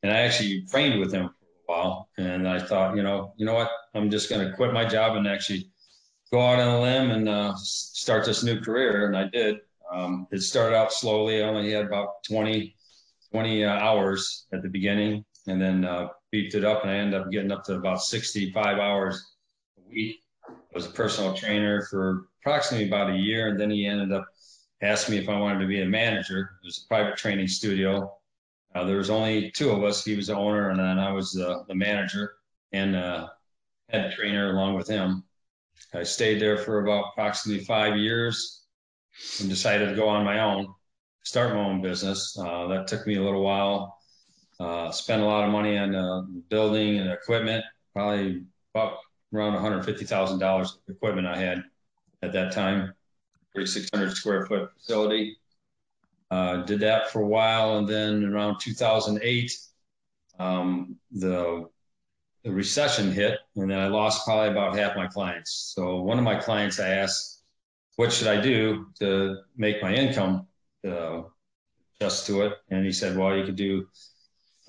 [0.03, 2.09] And I actually trained with him for a while.
[2.17, 3.71] And I thought, you know, you know what?
[3.93, 5.69] I'm just going to quit my job and actually
[6.31, 9.07] go out on a limb and uh, start this new career.
[9.07, 9.57] And I did.
[9.91, 11.43] Um, it started out slowly.
[11.43, 12.75] I only had about 20,
[13.31, 17.19] 20 uh, hours at the beginning, and then uh, beefed it up and I ended
[17.19, 19.35] up getting up to about 65 hours
[19.77, 20.17] a week.
[20.47, 23.49] I was a personal trainer for approximately about a year.
[23.49, 24.27] And then he ended up
[24.81, 26.51] asking me if I wanted to be a manager.
[26.63, 28.13] It was a private training studio.
[28.75, 30.05] Uh, there was only two of us.
[30.05, 32.35] He was the owner and then I was the, the manager
[32.71, 33.29] and uh,
[33.89, 35.23] head trainer along with him.
[35.93, 38.63] I stayed there for about approximately five years
[39.39, 40.73] and decided to go on my own,
[41.23, 42.37] start my own business.
[42.37, 43.99] Uh, that took me a little while
[44.59, 48.97] uh, spent a lot of money on uh, building and equipment, probably about
[49.33, 51.63] around $150,000 of equipment I had
[52.21, 52.93] at that time,
[53.53, 55.37] 3,600 square foot facility.
[56.29, 59.57] Uh, did that for a while, and then around 2008,
[60.39, 61.67] um, the
[62.45, 65.73] the recession hit, and then I lost probably about half my clients.
[65.75, 67.41] So one of my clients, I asked,
[67.97, 70.47] "What should I do to make my income
[70.87, 71.23] uh,
[71.99, 73.87] adjust to it?" And he said, "Well, you could do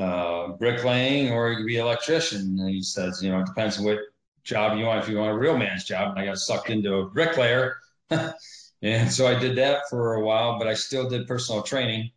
[0.00, 2.58] uh, bricklaying or you could be an electrician.
[2.58, 3.98] And he says, you know, it depends on what
[4.44, 5.02] job you want.
[5.02, 7.76] If you want a real man's job, and I got sucked into a bricklayer.
[8.10, 12.10] and so I did that for a while, but I still did personal training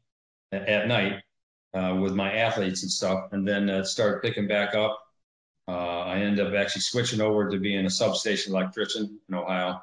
[0.54, 1.22] at, at night
[1.74, 3.34] uh, with my athletes and stuff.
[3.34, 5.00] And then it started picking back up.
[5.68, 9.82] Uh, I ended up actually switching over to being a substation electrician in Ohio.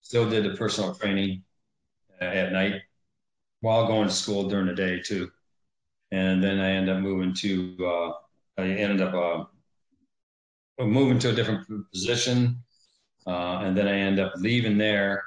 [0.00, 1.42] Still did the personal training
[2.20, 2.82] at night
[3.64, 5.30] while going to school during the day too
[6.14, 8.12] and then I ended up moving to uh,
[8.56, 9.14] I ended up
[10.78, 12.62] uh, moving to a different position,
[13.26, 15.24] uh, and then I ended up leaving there,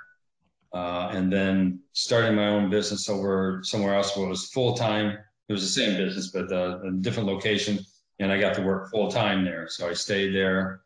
[0.73, 5.17] uh, and then starting my own business over somewhere else where it was full time.
[5.49, 7.79] It was the same business, but uh, a different location,
[8.19, 9.67] and I got to work full time there.
[9.67, 10.81] So I stayed there,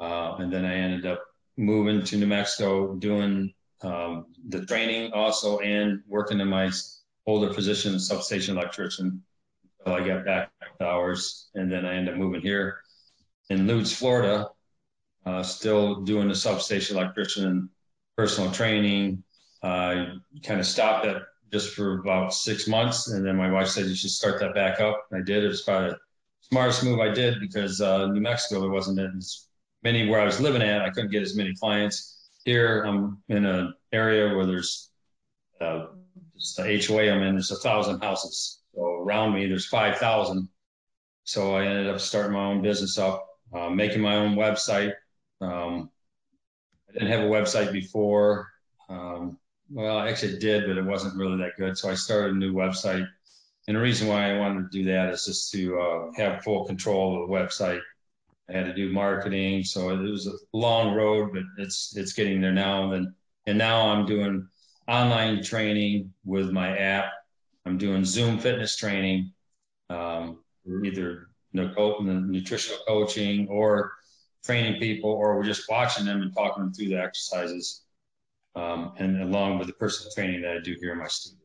[0.00, 1.22] uh, and then I ended up
[1.58, 6.70] moving to New Mexico, doing um, the training also, and working in my
[7.26, 9.22] older position, as substation electrician,
[9.80, 11.48] until I got back hours.
[11.54, 12.78] And then I ended up moving here
[13.50, 14.48] in Lutz, Florida,
[15.24, 17.70] uh, still doing the substation electrician,
[18.16, 19.22] personal training.
[19.62, 20.06] Uh,
[20.44, 23.08] kind of stopped that just for about six months.
[23.08, 25.06] And then my wife said, you should start that back up.
[25.10, 25.44] And I did.
[25.44, 25.98] It was probably the
[26.42, 29.46] smartest move I did because uh, New Mexico, there wasn't as
[29.82, 30.82] many where I was living at.
[30.82, 32.15] I couldn't get as many clients.
[32.46, 34.88] Here, I'm in an area where there's
[35.60, 35.86] uh,
[36.56, 38.60] the HOA I'm in, there's a thousand houses.
[38.72, 39.48] So around me.
[39.48, 40.48] There's 5,000.
[41.24, 44.92] So I ended up starting my own business up, uh, making my own website.
[45.40, 45.90] Um,
[46.88, 48.48] I didn't have a website before.
[48.88, 51.76] Um, well, I actually did, but it wasn't really that good.
[51.76, 53.08] So I started a new website.
[53.66, 56.64] And the reason why I wanted to do that is just to uh, have full
[56.64, 57.80] control of the website.
[58.48, 62.40] I had to do marketing, so it was a long road, but it's it's getting
[62.40, 62.92] there now.
[62.92, 63.12] And
[63.46, 64.48] and now I'm doing
[64.88, 67.12] online training with my app.
[67.64, 69.32] I'm doing Zoom fitness training,
[69.90, 70.44] um,
[70.84, 73.92] either nutritional coaching or
[74.44, 77.82] training people, or we're just watching them and talking them through the exercises,
[78.54, 81.40] um, and along with the personal training that I do here in my studio.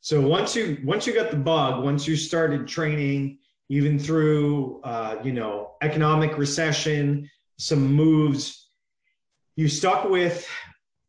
[0.00, 5.16] So once you once you got the bug, once you started training, even through uh,
[5.22, 7.28] you know economic recession,
[7.58, 8.68] some moves,
[9.56, 10.48] you stuck with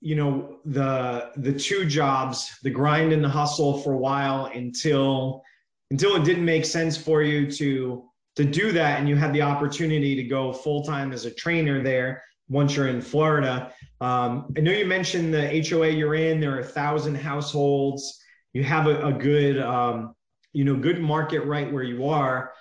[0.01, 5.43] you know the the two jobs, the grind and the hustle for a while until
[5.91, 9.41] until it didn't make sense for you to to do that, and you had the
[9.41, 13.73] opportunity to go full time as a trainer there once you're in Florida.
[14.01, 16.39] Um, I know you mentioned the HOA you're in.
[16.39, 18.19] There are a thousand households
[18.53, 20.15] you have a, a good um,
[20.53, 22.51] you know good market right where you are.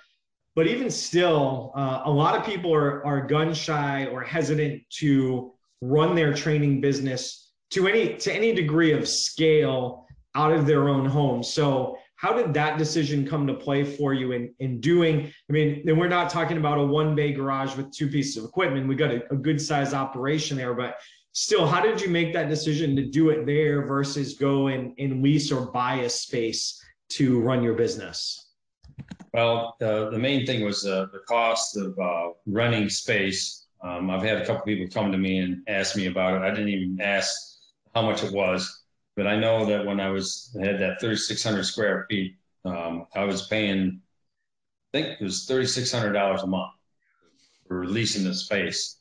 [0.55, 5.53] But even still uh, a lot of people are, are gun shy or hesitant to
[5.81, 11.05] run their training business to any to any degree of scale out of their own
[11.05, 11.43] home.
[11.43, 15.81] So how did that decision come to play for you in in doing i mean
[15.85, 18.87] we're not talking about a one bay garage with two pieces of equipment.
[18.87, 20.97] We got a, a good size operation there but
[21.31, 25.21] still, how did you make that decision to do it there versus go and, and
[25.21, 28.47] lease or buy a space to run your business?
[29.33, 33.67] Well, uh, the main thing was uh, the cost of uh, renting space.
[33.81, 36.45] Um, I've had a couple people come to me and ask me about it.
[36.45, 37.31] I didn't even ask
[37.95, 38.83] how much it was,
[39.15, 43.47] but I know that when I was had that 3,600 square feet, um, I was
[43.47, 44.01] paying,
[44.93, 46.71] I think it was $3,600 a month
[47.67, 48.97] for leasing the space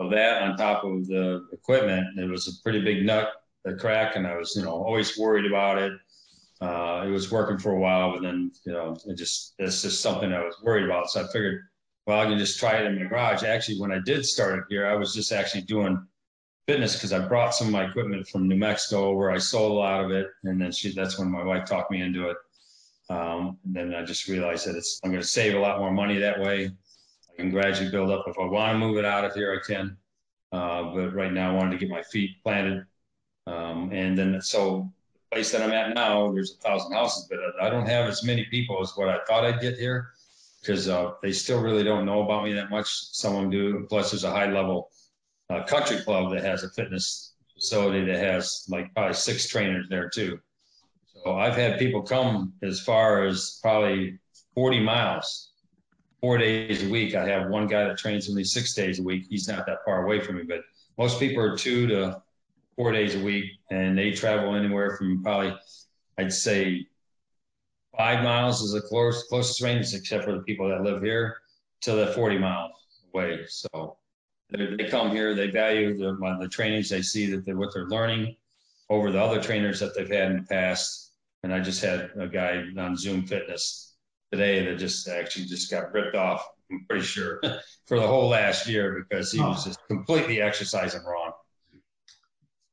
[0.00, 2.18] of that on top of the equipment.
[2.18, 3.30] It was a pretty big nut
[3.64, 5.92] that crack, and I was, you know, always worried about it.
[6.60, 10.00] Uh, it was working for a while, but then, you know, it just it's just
[10.00, 11.10] something I was worried about.
[11.10, 11.62] So I figured,
[12.06, 13.42] well, I can just try it in my garage.
[13.42, 16.02] Actually, when I did start it here, I was just actually doing
[16.66, 19.74] fitness because I brought some of my equipment from New Mexico where I sold a
[19.74, 22.36] lot of it, and then she that's when my wife talked me into it.
[23.08, 25.92] Um, and then I just realized that it's I'm going to save a lot more
[25.92, 26.70] money that way
[27.36, 28.24] I can gradually build up.
[28.26, 29.96] If I want to move it out of here, I can.
[30.52, 32.84] Uh, but right now, I wanted to get my feet planted.
[33.46, 34.90] Um, and then, so
[35.36, 38.46] place that I'm at now, there's a thousand houses, but I don't have as many
[38.46, 40.12] people as what I thought I'd get here
[40.62, 42.86] because uh, they still really don't know about me that much.
[42.88, 43.86] Some of them do.
[43.86, 44.88] Plus, there's a high level
[45.50, 50.08] uh, country club that has a fitness facility that has like probably six trainers there
[50.08, 50.40] too.
[51.22, 54.18] So I've had people come as far as probably
[54.54, 55.50] 40 miles
[56.22, 57.14] four days a week.
[57.14, 59.26] I have one guy that trains with me six days a week.
[59.28, 60.60] He's not that far away from me, but
[60.96, 62.22] most people are two to
[62.76, 65.56] four days a week, and they travel anywhere from probably,
[66.18, 66.86] I'd say,
[67.96, 71.38] five miles is the close, closest range, except for the people that live here,
[71.82, 72.72] to the 40 miles
[73.12, 73.40] away.
[73.48, 73.96] So
[74.50, 78.36] they come here, they value the, the trainings, they see that they're what they're learning
[78.88, 81.12] over the other trainers that they've had in the past.
[81.42, 83.94] And I just had a guy on Zoom Fitness
[84.32, 86.46] today that just actually just got ripped off.
[86.70, 87.40] I'm pretty sure
[87.86, 89.50] for the whole last year because he oh.
[89.50, 91.32] was just completely exercising wrong.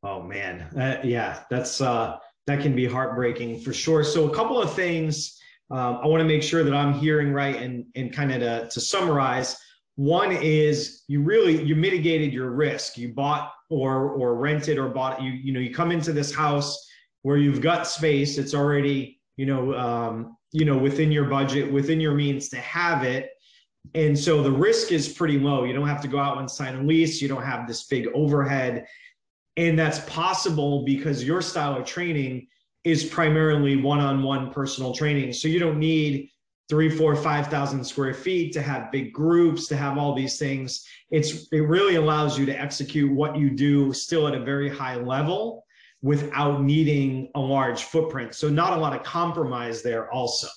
[0.04, 4.04] Oh man, uh, yeah, that's uh, that can be heartbreaking for sure.
[4.04, 5.40] So a couple of things
[5.72, 8.70] um, I want to make sure that I'm hearing right and and kind of to,
[8.70, 9.58] to summarize.
[9.96, 12.98] One is you really you mitigated your risk.
[12.98, 16.78] You bought or or rented or bought you you know you come into this house
[17.22, 18.38] where you've got space.
[18.38, 23.04] It's already you know um, you know within your budget within your means to have
[23.04, 23.32] it
[23.96, 26.76] and so the risk is pretty low you don't have to go out and sign
[26.76, 28.86] a lease you don't have this big overhead
[29.58, 32.48] and that's possible because your style of training
[32.84, 36.30] is primarily one-on-one personal training so you don't need
[36.70, 40.86] three four five thousand square feet to have big groups to have all these things
[41.12, 44.96] it's it really allows you to execute what you do still at a very high
[44.96, 45.64] level
[46.04, 48.36] without needing a large footprint.
[48.36, 50.48] So not a lot of compromise there also.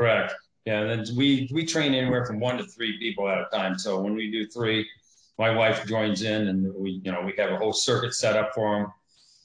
[0.00, 0.32] Correct.
[0.64, 3.78] Yeah, and we we train anywhere from one to three people at a time.
[3.78, 4.86] So when we do three,
[5.38, 8.52] my wife joins in, and we you know we have a whole circuit set up
[8.54, 8.92] for them,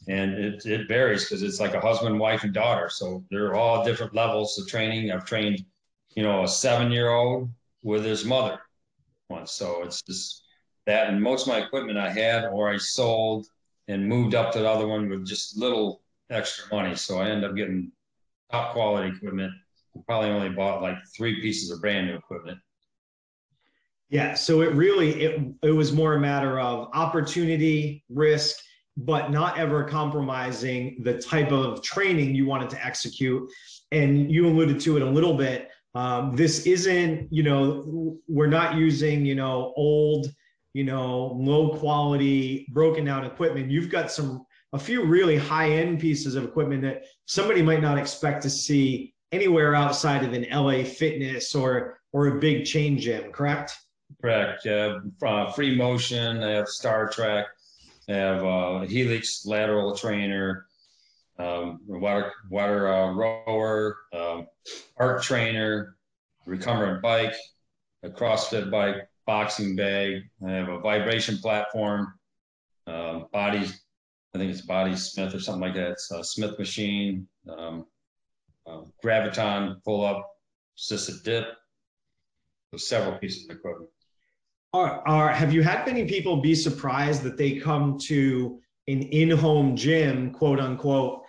[0.08, 2.89] and it it varies because it's like a husband, wife, and daughter.
[2.89, 5.12] So they're all different levels of training.
[5.12, 5.64] I've trained,
[6.16, 7.50] you know, a seven year old
[7.84, 8.60] with his mother
[9.30, 9.52] once.
[9.52, 10.44] So it's just
[10.86, 13.48] that, and most of my equipment I had or I sold
[13.88, 16.96] and moved up to the other one with just little extra money.
[16.96, 17.91] So I end up getting
[18.52, 19.54] top quality equipment.
[20.08, 22.58] Probably only bought like three pieces of brand new equipment.
[24.14, 28.57] Yeah, so it really it it was more a matter of opportunity, risk,
[28.95, 33.49] but not ever compromising the type of training you wanted to execute.
[33.91, 35.72] And you alluded to it a little bit.
[35.95, 40.32] Um, this isn't, you know, we're not using, you know, old,
[40.74, 43.72] you know, low quality, broken down equipment.
[43.72, 47.97] You've got some a few really high end pieces of equipment that somebody might not
[47.97, 53.32] expect to see anywhere outside of an LA Fitness or or a big chain gym.
[53.32, 53.76] Correct?
[54.24, 54.63] Correct.
[54.63, 56.41] Yeah, uh, free motion.
[56.41, 57.43] Have Star Trac.
[58.07, 60.65] Have uh, Helix lateral trainer,
[61.39, 64.47] um, water water uh, rower, um,
[64.97, 65.97] Arc Trainer,
[66.45, 67.34] recumbent bike,
[68.03, 70.24] a CrossFit bike, boxing bag.
[70.45, 72.13] I have a vibration platform,
[72.88, 73.84] um, bodies.
[74.34, 75.91] I think it's Body Smith or something like that.
[75.91, 77.86] It's a Smith machine, um,
[78.67, 80.30] uh, Gravitron pull up,
[80.78, 81.45] assisted dip.
[82.71, 83.89] So several pieces of equipment.
[84.74, 89.76] Are, are have you had many people be surprised that they come to an in-home
[89.76, 91.21] gym, quote unquote,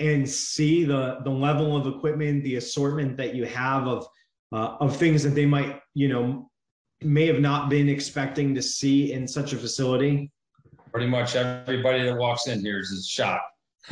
[0.00, 4.06] and see the the level of equipment, the assortment that you have of
[4.52, 6.50] uh, of things that they might, you know,
[7.00, 10.32] may have not been expecting to see in such a facility?
[10.90, 13.44] Pretty much everybody that walks in here is shocked.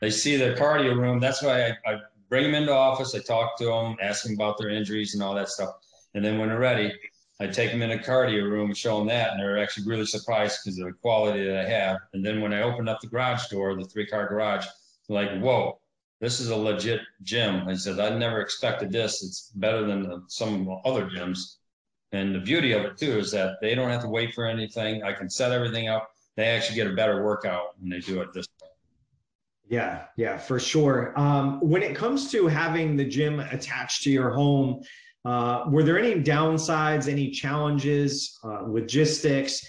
[0.00, 1.18] they see the cardio room.
[1.18, 1.98] That's why I, I
[2.28, 3.16] bring them into office.
[3.16, 5.74] I talk to them, ask them about their injuries and all that stuff.
[6.14, 6.92] And then when they're ready,
[7.40, 10.60] I take them in a cardio room show them that, and they're actually really surprised
[10.64, 11.98] because of the quality that I have.
[12.12, 14.66] And then when I open up the garage door, the three car garage,
[15.08, 15.80] like, whoa,
[16.20, 17.68] this is a legit gym.
[17.68, 19.22] I said, I never expected this.
[19.24, 21.56] It's better than some other gyms.
[22.12, 25.02] And the beauty of it too is that they don't have to wait for anything.
[25.02, 26.10] I can set everything up.
[26.36, 28.68] They actually get a better workout when they do it this way.
[29.68, 31.18] Yeah, yeah, for sure.
[31.18, 34.82] Um, when it comes to having the gym attached to your home,
[35.24, 39.66] uh, were there any downsides, any challenges, uh, logistics,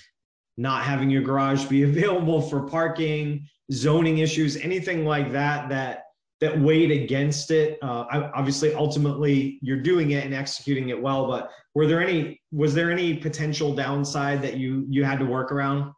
[0.58, 6.04] not having your garage be available for parking, zoning issues, anything like that that
[6.42, 7.78] that weighed against it?
[7.82, 12.74] Uh, obviously, ultimately, you're doing it and executing it well, but were there any was
[12.74, 15.94] there any potential downside that you you had to work around?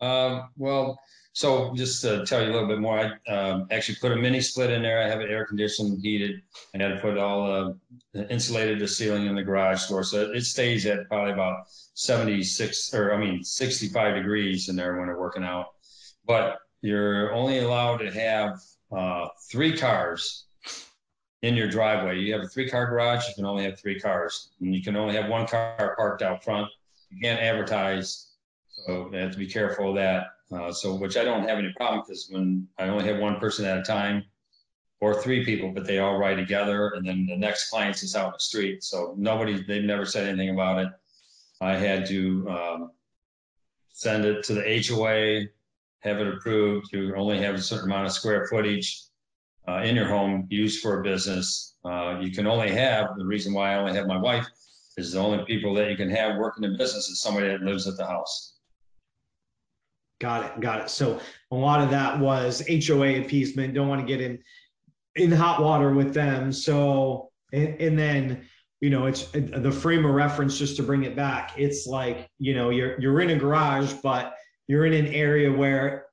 [0.00, 0.98] Um, well,
[1.32, 4.40] so just to tell you a little bit more, I um, actually put a mini
[4.40, 5.02] split in there.
[5.02, 6.42] I have it air conditioned, heated.
[6.74, 7.76] I had to put all
[8.16, 12.94] uh, insulated the ceiling in the garage door, so it stays at probably about 76
[12.94, 15.66] or I mean 65 degrees in there when we're working out.
[16.26, 18.60] But you're only allowed to have
[18.90, 20.46] uh, three cars
[21.42, 22.18] in your driveway.
[22.18, 24.96] You have a three car garage, you can only have three cars, and you can
[24.96, 26.68] only have one car parked out front.
[27.10, 28.32] You can't advertise,
[28.68, 30.26] so you have to be careful of that.
[30.52, 33.64] Uh, so, which I don't have any problem because when I only have one person
[33.64, 34.24] at a time
[35.00, 38.26] or three people, but they all ride together, and then the next clients is out
[38.26, 38.82] in the street.
[38.82, 40.88] So nobody, they've never said anything about it.
[41.60, 42.90] I had to um,
[43.92, 45.46] send it to the HOA,
[46.00, 46.92] have it approved.
[46.92, 49.02] You only have a certain amount of square footage
[49.68, 51.76] uh, in your home used for a business.
[51.84, 54.46] Uh, you can only have the reason why I only have my wife
[54.96, 57.86] is the only people that you can have working in business is somebody that lives
[57.86, 58.54] at the house.
[60.20, 60.60] Got it.
[60.60, 60.90] Got it.
[60.90, 61.18] So
[61.50, 63.74] a lot of that was HOA appeasement.
[63.74, 64.38] Don't want to get in
[65.16, 66.52] in hot water with them.
[66.52, 68.46] So and, and then
[68.80, 71.52] you know it's the frame of reference just to bring it back.
[71.56, 74.34] It's like you know you're you're in a garage, but
[74.68, 76.06] you're in an area where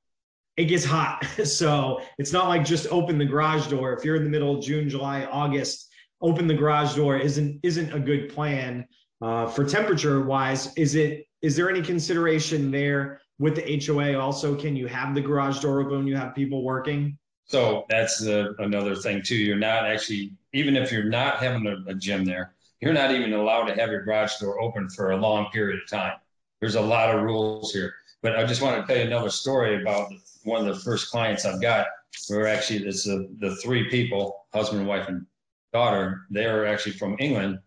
[0.55, 1.25] it gets hot.
[1.45, 3.93] So it's not like just open the garage door.
[3.93, 5.89] If you're in the middle of June, July, August,
[6.21, 8.87] open the garage door isn't isn't a good plan
[9.21, 10.73] uh, for temperature wise.
[10.77, 11.25] Is it?
[11.41, 14.19] Is there any consideration there with the HOA?
[14.19, 17.17] Also, can you have the garage door open when you have people working?
[17.45, 19.35] So that's the, another thing too.
[19.35, 23.33] You're not actually even if you're not having a, a gym there, you're not even
[23.33, 26.13] allowed to have your garage door open for a long period of time.
[26.59, 27.93] There's a lot of rules here.
[28.21, 30.11] But I just want to tell you another story about
[30.43, 31.88] one of the first clients I've got.
[32.29, 35.25] We were actually it's the, the three people, husband, wife, and
[35.71, 36.21] daughter.
[36.31, 37.59] They are actually from England,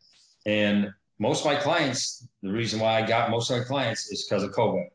[0.46, 2.26] and most of my clients.
[2.42, 4.86] The reason why I got most of my clients is because of COVID.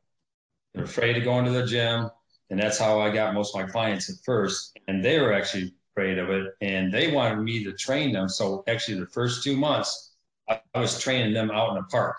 [0.76, 2.09] They're afraid to go into the gym,
[2.49, 4.78] and that's how I got most of my clients at first.
[4.88, 8.28] And they were actually afraid of it, and they wanted me to train them.
[8.28, 10.11] So actually, the first two months,
[10.49, 12.17] I, I was training them out in the park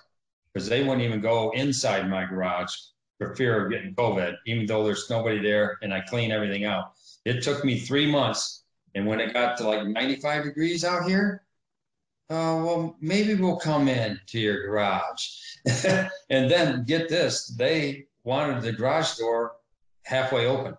[0.53, 2.73] because they wouldn't even go inside my garage
[3.19, 6.93] for fear of getting COVID, even though there's nobody there and I clean everything out.
[7.27, 8.63] It took me three months.
[8.95, 11.43] And when it got to like 95 degrees out here,
[12.31, 15.29] uh, well, maybe we'll come in to your garage.
[16.31, 19.53] and then get this, they wanted the garage door
[20.05, 20.75] halfway open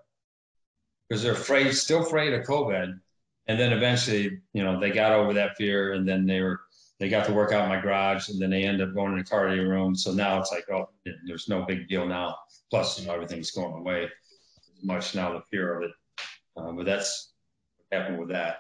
[1.10, 3.00] because they're afraid, still afraid of COVID.
[3.48, 6.60] and then eventually, you know, they got over that fear, and then they were
[7.00, 9.20] they got to work out in my garage, and then they end up going in
[9.20, 9.96] the cardio room.
[9.96, 10.90] So now it's like, oh,
[11.26, 12.36] there's no big deal now.
[12.70, 14.04] Plus, you know, everything's going away.
[14.04, 15.92] as Much now the fear of it,
[16.58, 17.34] um, but that's
[17.78, 18.58] what happened with that.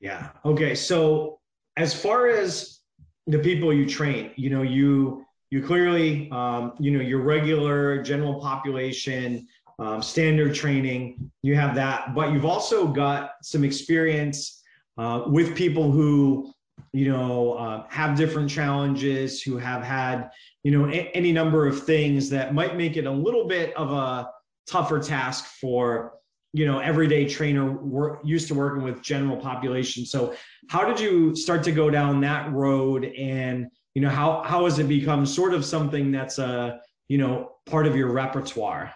[0.00, 0.30] Yeah.
[0.44, 0.74] Okay.
[0.74, 1.40] So
[1.76, 2.80] as far as
[3.26, 8.40] the people you train, you know, you you clearly, um, you know, your regular general
[8.40, 9.46] population,
[9.78, 14.62] um, standard training, you have that, but you've also got some experience
[14.98, 16.52] uh, with people who,
[16.92, 20.30] you know, uh, have different challenges, who have had,
[20.64, 23.92] you know, a- any number of things that might make it a little bit of
[23.92, 24.30] a
[24.66, 26.12] tougher task for
[26.52, 30.06] you know everyday trainer work used to working with general population.
[30.06, 30.34] So
[30.68, 33.66] how did you start to go down that road and
[33.96, 37.86] you know how how has it become sort of something that's a you know part
[37.86, 38.92] of your repertoire?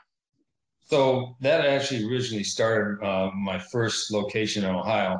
[0.88, 5.18] So that actually originally started uh, my first location in ohio.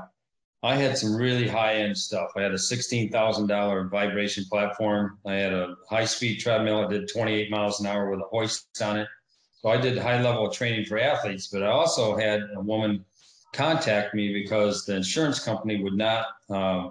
[0.62, 2.32] I had some really high-end stuff.
[2.36, 5.18] I had a $16000 vibration platform.
[5.24, 8.98] I had a high-speed treadmill that did 28 miles an hour with a hoist on
[8.98, 9.08] it.
[9.62, 13.02] So I did high level training for athletes, but I also had a woman
[13.54, 16.90] contact me because the insurance company would not uh,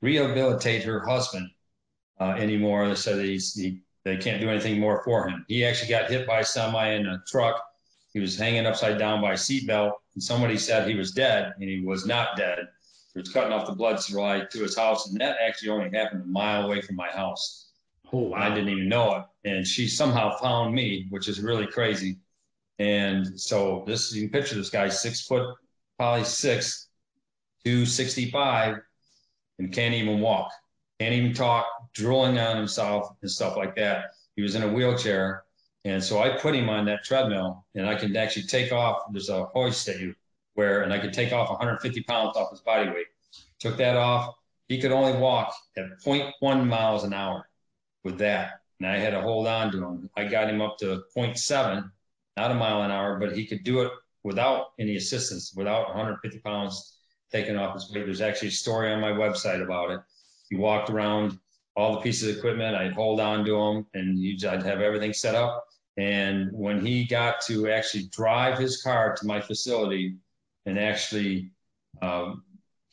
[0.00, 1.48] rehabilitate her husband
[2.20, 2.88] uh, anymore.
[2.88, 5.44] They said he's, he, they can't do anything more for him.
[5.48, 7.62] He actually got hit by a semi in a truck.
[8.12, 11.68] He was hanging upside down by a seatbelt, and somebody said he was dead, and
[11.68, 12.58] he was not dead.
[13.14, 16.22] It was cutting off the blood supply to his house, and that actually only happened
[16.22, 17.70] a mile away from my house.
[18.12, 18.38] Oh, wow.
[18.38, 19.48] I didn't even know it.
[19.48, 22.18] And she somehow found me, which is really crazy.
[22.78, 25.54] And so this, you can picture this guy, six foot,
[25.96, 26.88] probably six,
[27.64, 28.78] 265,
[29.58, 30.50] and can't even walk,
[31.00, 34.12] can't even talk, drooling on himself and stuff like that.
[34.36, 35.44] He was in a wheelchair.
[35.86, 39.04] And so I put him on that treadmill and I can actually take off.
[39.10, 40.14] There's a hoist that you
[40.56, 43.06] wear, and I could take off 150 pounds off his body weight.
[43.60, 44.34] Took that off.
[44.68, 47.48] He could only walk at 0.1 miles an hour
[48.04, 48.60] with that.
[48.78, 50.10] And I had to hold on to him.
[50.18, 51.90] I got him up to 0.7,
[52.36, 53.92] not a mile an hour, but he could do it
[54.22, 56.98] without any assistance, without 150 pounds
[57.32, 58.04] taken off his weight.
[58.04, 60.00] There's actually a story on my website about it.
[60.50, 61.38] He walked around
[61.76, 62.76] all the pieces of equipment.
[62.76, 65.64] I'd hold on to him and I'd have everything set up.
[65.96, 70.16] And when he got to actually drive his car to my facility
[70.66, 71.52] and actually
[72.02, 72.42] um,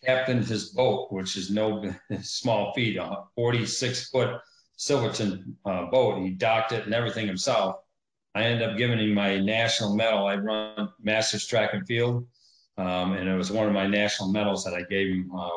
[0.03, 4.39] captain his boat, which is no small feat, a 46 foot
[4.77, 6.21] Silverton uh, boat.
[6.21, 7.77] He docked it and everything himself.
[8.35, 10.27] I ended up giving him my national medal.
[10.27, 12.27] I run Masters Track and Field,
[12.77, 15.49] um, and it was one of my national medals that I gave him uh,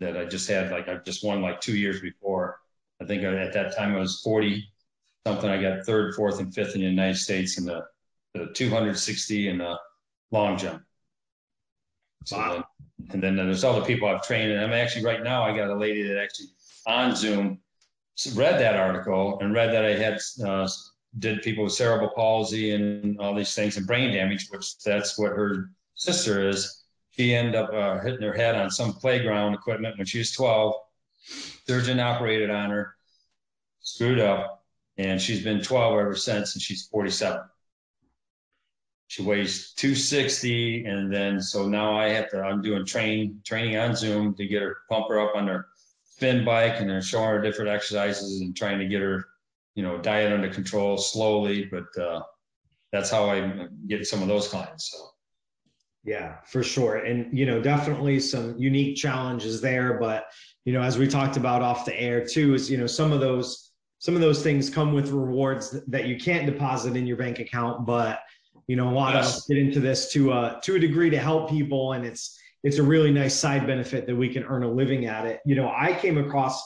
[0.00, 0.70] that I just had.
[0.70, 2.58] Like I just won like two years before.
[3.00, 4.64] I think at that time I was 40
[5.26, 5.48] something.
[5.48, 7.84] I got third, fourth, and fifth in the United States in the,
[8.34, 9.78] the 260 and the
[10.30, 10.82] long jump.
[12.24, 12.52] So wow.
[12.54, 12.64] Then,
[13.12, 15.74] and then there's other people I've trained, and I'm actually right now I got a
[15.74, 16.48] lady that actually
[16.86, 17.60] on Zoom
[18.34, 20.68] read that article and read that I had uh,
[21.18, 25.30] did people with cerebral palsy and all these things and brain damage, which that's what
[25.30, 26.84] her sister is.
[27.18, 30.74] She ended up uh, hitting her head on some playground equipment when she was 12.
[31.66, 32.94] Surgeon operated on her,
[33.80, 34.64] screwed up,
[34.98, 37.40] and she's been 12 ever since, and she's 47.
[39.08, 42.40] She weighs 260, and then so now I have to.
[42.40, 45.66] I'm doing train training on Zoom to get her pump her up on her
[46.04, 49.24] spin bike and they're showing her different exercises and trying to get her,
[49.74, 51.64] you know, diet under control slowly.
[51.64, 52.22] But uh,
[52.92, 54.92] that's how I get some of those clients.
[54.92, 55.17] So.
[56.04, 56.96] Yeah, for sure.
[56.96, 59.98] And, you know, definitely some unique challenges there.
[59.98, 60.26] But,
[60.64, 63.20] you know, as we talked about off the air too, is, you know, some of
[63.20, 67.40] those, some of those things come with rewards that you can't deposit in your bank
[67.40, 68.20] account, but,
[68.68, 69.28] you know, a lot yes.
[69.28, 71.92] of us get into this to, a, to a degree to help people.
[71.94, 75.26] And it's, it's a really nice side benefit that we can earn a living at
[75.26, 75.40] it.
[75.44, 76.62] You know, I came across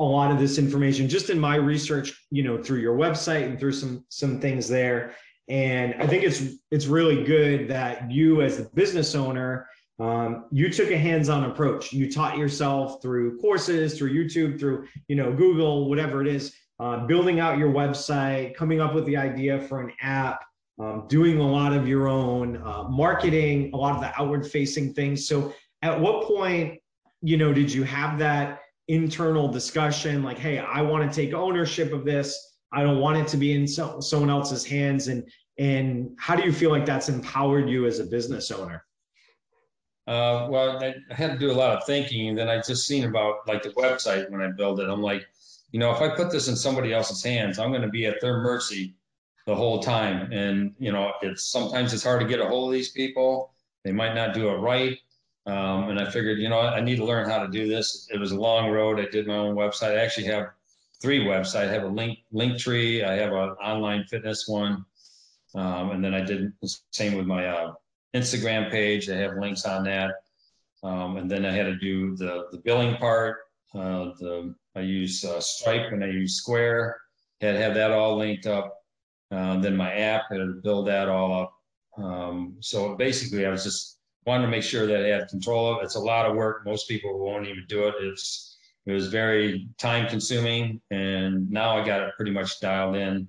[0.00, 3.58] a lot of this information just in my research, you know, through your website and
[3.58, 5.14] through some some things there.
[5.48, 9.68] And I think it's it's really good that you, as the business owner,
[10.00, 11.92] um, you took a hands-on approach.
[11.92, 17.06] You taught yourself through courses, through YouTube, through you know Google, whatever it is, uh,
[17.06, 20.42] building out your website, coming up with the idea for an app,
[20.80, 24.94] um, doing a lot of your own uh, marketing, a lot of the outward facing
[24.94, 25.28] things.
[25.28, 26.80] So, at what point,
[27.20, 31.92] you know, did you have that internal discussion like, hey, I want to take ownership
[31.92, 32.53] of this.
[32.74, 35.08] I don't want it to be in so, someone else's hands.
[35.08, 38.84] And and how do you feel like that's empowered you as a business owner?
[40.06, 42.86] Uh, well, I, I had to do a lot of thinking, and then I just
[42.86, 44.88] seen about like the website when I built it.
[44.88, 45.26] I'm like,
[45.70, 48.20] you know, if I put this in somebody else's hands, I'm going to be at
[48.20, 48.94] their mercy
[49.46, 50.30] the whole time.
[50.32, 53.52] And, you know, it's sometimes it's hard to get a hold of these people.
[53.84, 54.98] They might not do it right.
[55.46, 58.08] Um, and I figured, you know, I need to learn how to do this.
[58.12, 58.98] It was a long road.
[58.98, 59.98] I did my own website.
[59.98, 60.48] I actually have
[61.04, 61.68] three websites.
[61.68, 63.04] I have a link Linktree.
[63.04, 64.86] I have an online fitness one,
[65.54, 67.74] um, and then I did the same with my uh,
[68.16, 69.10] Instagram page.
[69.10, 70.12] I have links on that,
[70.82, 73.36] um, and then I had to do the the billing part.
[73.74, 76.96] Uh, the I use uh, Stripe and I use Square.
[77.42, 78.74] Had have that all linked up.
[79.30, 81.52] Uh, then my app had to build that all up.
[82.02, 85.82] Um, so basically, I was just wanted to make sure that I had control of
[85.82, 85.84] it.
[85.84, 86.64] It's a lot of work.
[86.64, 87.94] Most people won't even do it.
[88.00, 88.53] It's
[88.86, 93.28] it was very time consuming, and now I got it pretty much dialed in.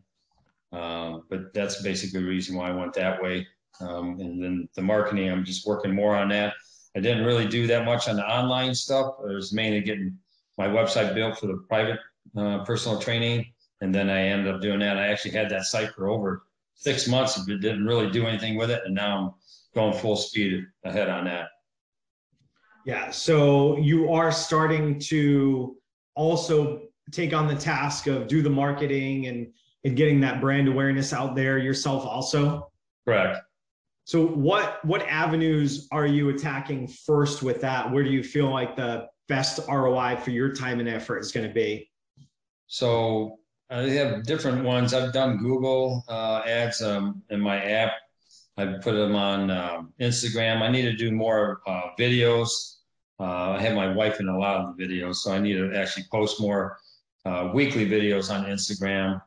[0.71, 3.47] Uh, but that's basically the reason why I went that way.
[3.79, 6.53] Um, and then the marketing, I'm just working more on that.
[6.95, 9.15] I didn't really do that much on the online stuff.
[9.19, 10.17] I was mainly getting
[10.57, 11.99] my website built for the private
[12.37, 13.45] uh, personal training,
[13.81, 14.97] and then I ended up doing that.
[14.97, 16.43] I actually had that site for over
[16.75, 19.33] six months, but didn't really do anything with it, and now I'm
[19.73, 21.47] going full speed ahead on that.
[22.85, 23.09] Yeah.
[23.09, 25.75] So you are starting to
[26.15, 29.47] also take on the task of do the marketing and
[29.83, 32.71] and getting that brand awareness out there yourself also.
[33.05, 33.39] Correct.
[34.05, 37.91] So what what avenues are you attacking first with that?
[37.91, 41.47] Where do you feel like the best ROI for your time and effort is going
[41.47, 41.89] to be?
[42.67, 44.93] So I have different ones.
[44.93, 47.93] I've done Google uh, ads um, in my app.
[48.57, 50.61] I've put them on um, Instagram.
[50.61, 52.74] I need to do more uh, videos.
[53.19, 55.73] Uh, I have my wife in a lot of the videos, so I need to
[55.75, 56.77] actually post more
[57.25, 59.21] uh, weekly videos on Instagram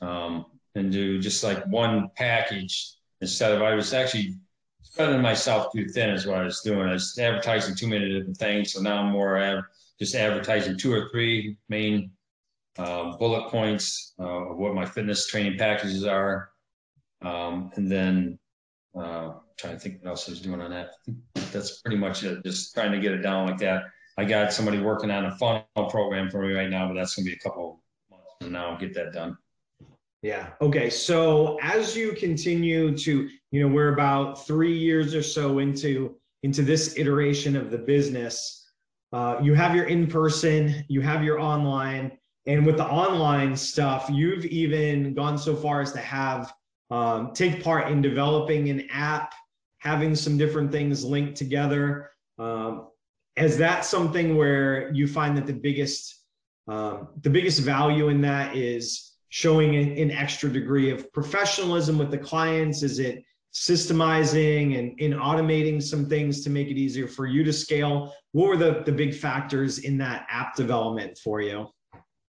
[0.00, 4.36] um, and do just like one package instead of I was actually
[4.82, 6.88] spreading myself too thin is what I was doing.
[6.88, 9.66] I was advertising too many different things, so now I'm more
[9.98, 12.10] just advertising two or three main
[12.78, 16.50] uh, bullet points uh, of what my fitness training packages are,
[17.22, 18.38] um, and then
[18.98, 20.90] uh, trying to think what else I was doing on that.
[21.52, 22.42] That's pretty much it.
[22.44, 23.84] Just trying to get it down like that.
[24.18, 27.24] I got somebody working on a funnel program for me right now, but that's going
[27.24, 28.76] to be a couple months from now.
[28.76, 29.36] Get that done.
[30.22, 30.50] Yeah.
[30.60, 30.90] Okay.
[30.90, 36.62] So as you continue to, you know, we're about three years or so into into
[36.62, 38.58] this iteration of the business.
[39.12, 42.10] Uh, you have your in person, you have your online,
[42.46, 46.52] and with the online stuff, you've even gone so far as to have
[46.90, 49.34] um, take part in developing an app,
[49.82, 52.10] having some different things linked together.
[52.38, 52.88] Um,
[53.36, 56.20] is that something where you find that the biggest
[56.68, 62.12] um, the biggest value in that is showing an, an, extra degree of professionalism with
[62.12, 62.84] the clients?
[62.84, 67.52] Is it systemizing and in automating some things to make it easier for you to
[67.52, 68.14] scale?
[68.30, 71.66] What were the, the big factors in that app development for you?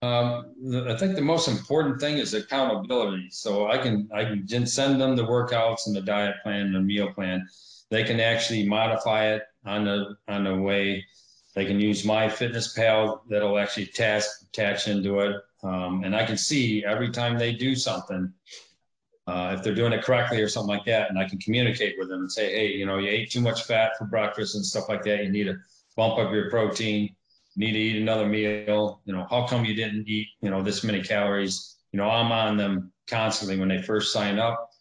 [0.02, 0.54] Um,
[0.88, 3.30] I think the most important thing is accountability.
[3.32, 6.82] So I can I can send them the workouts and the diet plan and the
[6.82, 7.48] meal plan.
[7.90, 11.06] They can actually modify it on the on the way.
[11.56, 15.38] They can use MyFitnessPal that'll actually attach attach into it.
[15.64, 18.32] Um, and I can see every time they do something,
[19.26, 22.10] uh, if they're doing it correctly or something like that, and I can communicate with
[22.10, 24.90] them and say, hey, you know, you ate too much fat for breakfast and stuff
[24.90, 25.24] like that.
[25.24, 25.56] You need to
[25.96, 27.15] bump up your protein
[27.56, 29.02] need to eat another meal.
[29.06, 31.78] You know, how come you didn't eat, you know, this many calories?
[31.92, 34.72] You know, I'm on them constantly when they first sign up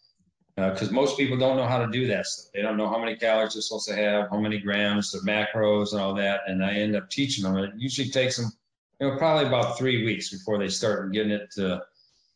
[0.55, 2.51] because uh, most people don't know how to do that stuff.
[2.53, 5.91] They don't know how many calories they're supposed to have, how many grams, the macros,
[5.91, 6.41] and all that.
[6.47, 7.57] And I end up teaching them.
[7.57, 8.51] It usually takes them,
[8.99, 11.81] you know, probably about three weeks before they start getting it to,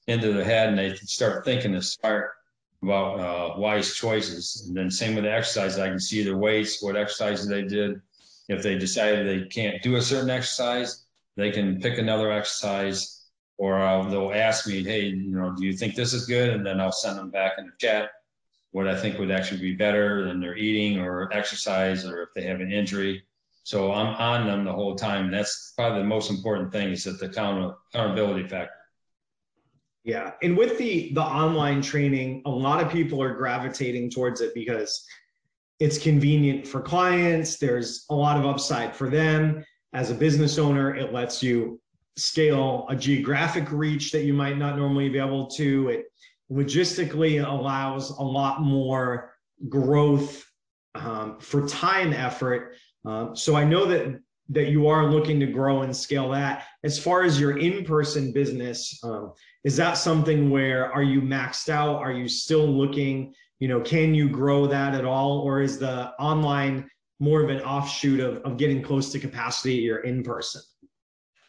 [0.07, 2.31] into their head and they start thinking to start
[2.83, 4.65] about uh, wise choices.
[4.67, 5.79] And then same with the exercise.
[5.79, 8.01] I can see their weights, what exercises they did,
[8.49, 11.05] if they decide they can't do a certain exercise,
[11.37, 13.27] they can pick another exercise,
[13.57, 16.65] or uh, they'll ask me, "Hey, you know, do you think this is good?" And
[16.65, 18.09] then I'll send them back in the chat
[18.71, 22.43] what I think would actually be better than their eating or exercise, or if they
[22.43, 23.23] have an injury.
[23.63, 25.31] So I'm on them the whole time.
[25.31, 28.73] That's probably the most important thing is that the account- accountability factor.
[30.03, 34.53] Yeah, and with the the online training, a lot of people are gravitating towards it
[34.55, 35.05] because
[35.79, 37.57] it's convenient for clients.
[37.57, 39.63] There's a lot of upside for them.
[39.93, 41.79] As a business owner, it lets you
[42.17, 45.89] scale a geographic reach that you might not normally be able to.
[45.89, 46.05] It
[46.51, 49.33] logistically allows a lot more
[49.69, 50.45] growth
[50.95, 52.75] um, for time effort.
[53.05, 54.19] Um, so I know that
[54.51, 56.65] that you are looking to grow and scale that.
[56.83, 61.97] As far as your in-person business, um, is that something where are you maxed out?
[61.97, 66.11] Are you still looking you know can you grow that at all or is the
[66.19, 66.89] online
[67.19, 70.61] more of an offshoot of, of getting close to capacity you're in person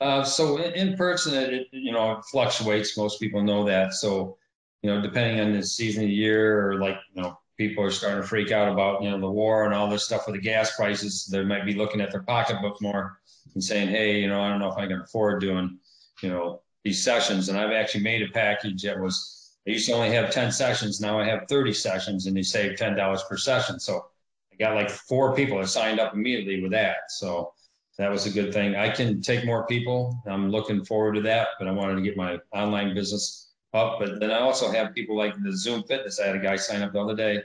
[0.01, 4.37] uh, so in, person it, it, you know fluctuates most people know that so
[4.83, 7.91] you know depending on the season of the year or like you know people are
[7.91, 10.41] starting to freak out about you know the war and all this stuff with the
[10.41, 11.27] gas prices.
[11.27, 13.21] They might be looking at their pocketbook more
[13.55, 15.79] and saying, hey, you know, I don't know if I can afford doing
[16.23, 17.51] you know these sessions.
[17.51, 19.40] And I've actually made a package that was
[19.71, 21.01] I used to only have 10 sessions.
[21.01, 23.79] Now I have 30 sessions and you save $10 per session.
[23.79, 24.05] So
[24.53, 26.97] I got like four people that signed up immediately with that.
[27.09, 27.53] So
[27.97, 28.75] that was a good thing.
[28.75, 30.21] I can take more people.
[30.27, 34.01] I'm looking forward to that, but I wanted to get my online business up.
[34.01, 36.19] But then I also have people like the Zoom Fitness.
[36.19, 37.41] I had a guy sign up the other day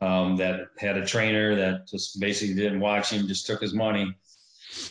[0.00, 4.14] um, that had a trainer that just basically didn't watch him, just took his money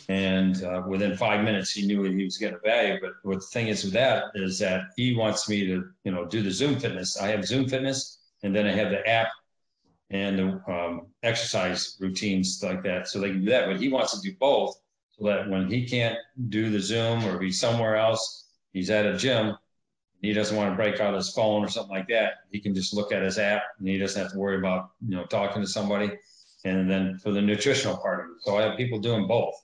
[0.08, 2.98] and uh, within five minutes, he knew he was getting value.
[3.00, 6.26] But what the thing is with that is that he wants me to, you know,
[6.26, 7.20] do the Zoom fitness.
[7.20, 9.28] I have Zoom fitness, and then I have the app
[10.10, 13.08] and the um, exercise routines like that.
[13.08, 13.66] So they can do that.
[13.66, 14.80] But he wants to do both
[15.12, 16.18] so that when he can't
[16.48, 19.56] do the Zoom or be somewhere else, he's at a gym,
[20.20, 22.40] he doesn't want to break out his phone or something like that.
[22.50, 25.16] He can just look at his app and he doesn't have to worry about, you
[25.16, 26.10] know, talking to somebody.
[26.64, 28.42] And then for the nutritional part of it.
[28.42, 29.54] So I have people doing both.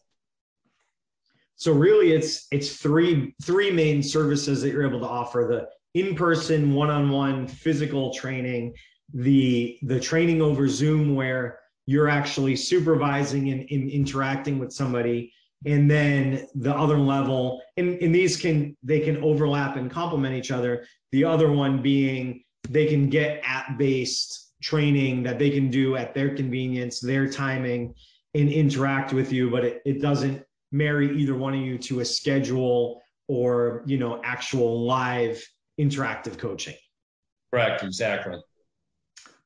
[1.56, 6.74] So really it's it's three three main services that you're able to offer the in-person
[6.74, 8.74] one-on-one physical training,
[9.14, 15.32] the the training over Zoom where you're actually supervising and, and interacting with somebody
[15.64, 20.50] and then the other level and, and these can they can overlap and complement each
[20.50, 20.84] other.
[21.12, 26.34] The other one being they can get app-based training that they can do at their
[26.34, 27.94] convenience their timing
[28.34, 30.42] and interact with you but it, it doesn't
[30.76, 35.42] marry either one of you to a schedule or you know actual live
[35.80, 36.74] interactive coaching.
[37.52, 38.40] Correct exactly.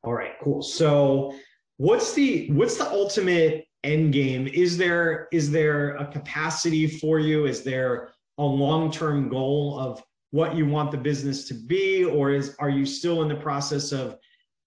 [0.03, 0.62] All right cool.
[0.62, 1.35] So
[1.76, 4.47] what's the what's the ultimate end game?
[4.49, 7.47] Is there is there a capacity for you?
[7.47, 12.05] Is there a long-term goal of what you want the business to be?
[12.05, 14.16] Or is are you still in the process of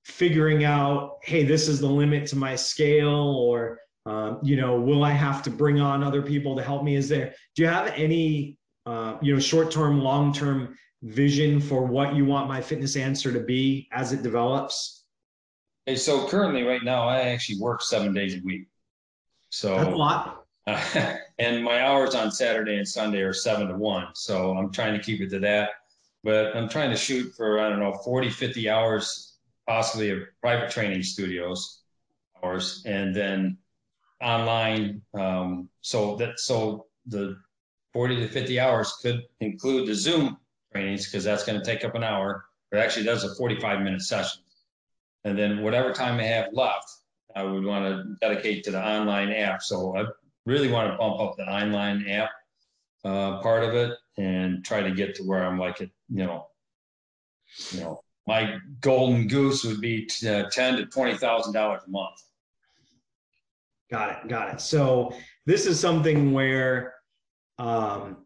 [0.05, 3.35] figuring out hey this is the limit to my scale?
[3.37, 6.95] Or um, you know, will I have to bring on other people to help me?
[6.95, 11.85] Is there, do you have any, uh, you know, short term, long term vision for
[11.85, 15.05] what you want my fitness answer to be as it develops?
[15.85, 18.67] Hey, so currently, right now, I actually work seven days a week.
[19.49, 20.45] So That's a lot.
[20.65, 24.07] Uh, and my hours on Saturday and Sunday are seven to one.
[24.13, 25.71] So I'm trying to keep it to that.
[26.23, 29.33] But I'm trying to shoot for, I don't know, 40, 50 hours,
[29.67, 31.83] possibly of private training studios
[32.43, 32.83] hours.
[32.85, 33.57] And then
[34.23, 35.01] online.
[35.13, 37.37] Um, so that so the
[37.93, 40.37] 40 to 50 hours could include the Zoom
[40.71, 42.45] trainings because that's going to take up an hour.
[42.71, 44.41] But actually, that's a 45 minute session.
[45.23, 46.89] And then whatever time I have left,
[47.35, 49.61] I would want to dedicate to the online app.
[49.61, 50.05] So I
[50.45, 52.29] really want to bump up the online app
[53.05, 56.47] uh, part of it and try to get to where I'm like it, you know,
[57.71, 61.89] you know, my golden goose would be t- uh, ten to twenty thousand dollars a
[61.89, 62.21] month.
[63.93, 64.27] Got it.
[64.27, 64.59] Got it.
[64.59, 65.13] So
[65.45, 66.95] this is something where,
[67.59, 68.25] um,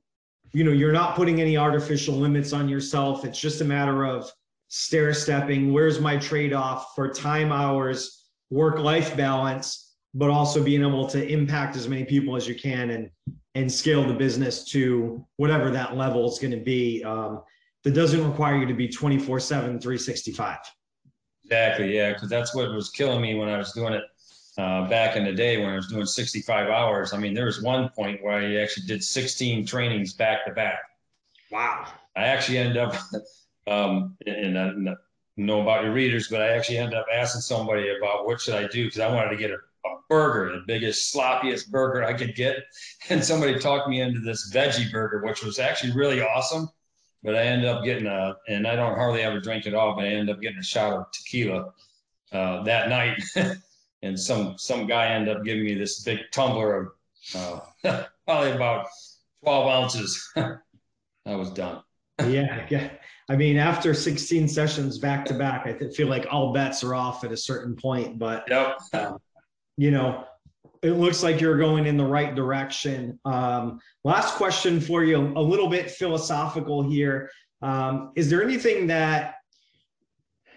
[0.53, 3.25] you know, you're not putting any artificial limits on yourself.
[3.25, 4.31] It's just a matter of
[4.69, 5.73] stair stepping.
[5.73, 11.27] Where's my trade off for time hours, work life balance, but also being able to
[11.27, 13.09] impact as many people as you can and
[13.55, 17.03] and scale the business to whatever that level is going to be.
[17.03, 17.41] Um,
[17.83, 20.57] that doesn't require you to be 24 7 365
[21.43, 24.03] exactly yeah because that's what was killing me when i was doing it
[24.57, 27.13] uh, back in the day when I was doing 65 hours.
[27.13, 30.79] I mean, there was one point where I actually did 16 trainings back to back.
[31.51, 31.87] Wow.
[32.15, 32.95] I actually ended up,
[33.67, 34.71] um, and I
[35.37, 38.67] know about your readers, but I actually ended up asking somebody about what should I
[38.67, 42.35] do because I wanted to get a, a, burger, the biggest, sloppiest burger I could
[42.35, 42.57] get.
[43.09, 46.67] And somebody talked me into this veggie burger, which was actually really awesome.
[47.23, 50.05] But I ended up getting a, and I don't hardly ever drink it all, but
[50.05, 51.73] I ended up getting a shot of tequila
[52.31, 53.21] uh, that night.
[54.01, 56.91] and some some guy ended up giving me this big tumbler
[57.33, 58.87] of uh, probably about
[59.43, 60.31] 12 ounces.
[60.35, 61.81] I was done.
[62.19, 62.89] yeah, yeah.
[63.29, 67.23] I mean, after 16 sessions back to back, I feel like all bets are off
[67.25, 68.17] at a certain point.
[68.17, 68.77] But yep.
[68.93, 69.17] Um,
[69.75, 70.25] you know,
[70.81, 73.19] it looks like you're going in the right direction.
[73.25, 77.29] Um, last question for you, a little bit philosophical here.
[77.61, 79.35] Um, is there anything that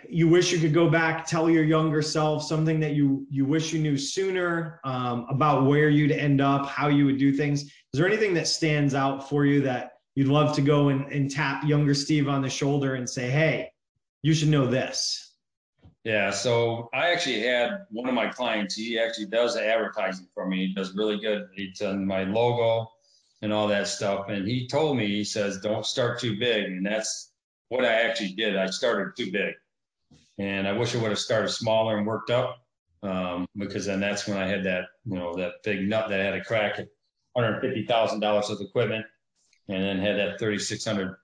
[0.09, 3.73] you wish you could go back, tell your younger self something that you you wish
[3.73, 7.63] you knew sooner um, about where you'd end up, how you would do things.
[7.63, 11.31] Is there anything that stands out for you that you'd love to go and, and
[11.31, 13.71] tap younger Steve on the shoulder and say, "Hey,
[14.23, 15.35] you should know this"?
[16.05, 18.75] Yeah, so I actually had one of my clients.
[18.75, 20.69] He actually does advertising for me.
[20.69, 21.49] He does really good.
[21.55, 22.91] He's done my logo
[23.43, 24.29] and all that stuff.
[24.29, 27.33] And he told me, he says, "Don't start too big," and that's
[27.69, 28.57] what I actually did.
[28.57, 29.55] I started too big
[30.39, 32.59] and I wish I would have started smaller and worked up
[33.03, 36.35] um, because then that's when I had that, you know, that big nut that had
[36.35, 36.89] a crack at
[37.37, 39.07] $150,000 of equipment
[39.69, 41.17] and then had that 3,600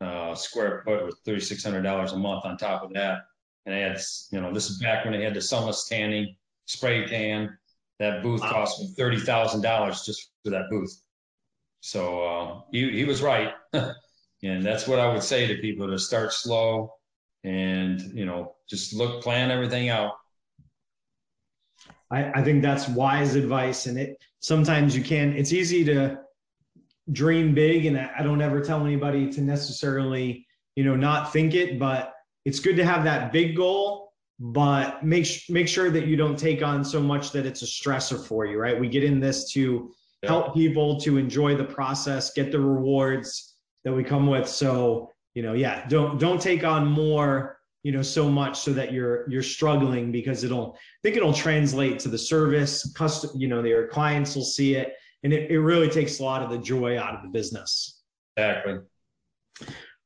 [0.00, 3.22] uh, square foot with $3,600 a month on top of that.
[3.66, 6.34] And I had, you know, this is back when they had the sunless tanning,
[6.66, 7.56] spray tan.
[7.98, 8.50] That booth wow.
[8.50, 11.02] cost me $30,000 just for that booth.
[11.80, 13.52] So uh, he, he was right.
[13.72, 16.94] and that's what I would say to people to start slow
[17.44, 20.14] and, you know, just look, plan everything out
[22.10, 23.86] I, I think that's wise advice.
[23.86, 26.18] And it sometimes you can, it's easy to
[27.12, 27.86] dream big.
[27.86, 32.14] And I don't ever tell anybody to necessarily, you know, not think it, but
[32.44, 36.62] it's good to have that big goal, but make, make sure that you don't take
[36.62, 38.78] on so much that it's a stressor for you, right?
[38.78, 40.30] We get in this to yeah.
[40.30, 44.48] help people to enjoy the process, get the rewards that we come with.
[44.48, 48.92] So, you know, yeah, don't, don't take on more you know so much so that
[48.92, 53.62] you're you're struggling because it'll I think it'll translate to the service custom you know
[53.64, 54.94] your clients will see it.
[55.22, 58.00] And it, it really takes a lot of the joy out of the business.
[58.36, 58.78] Exactly.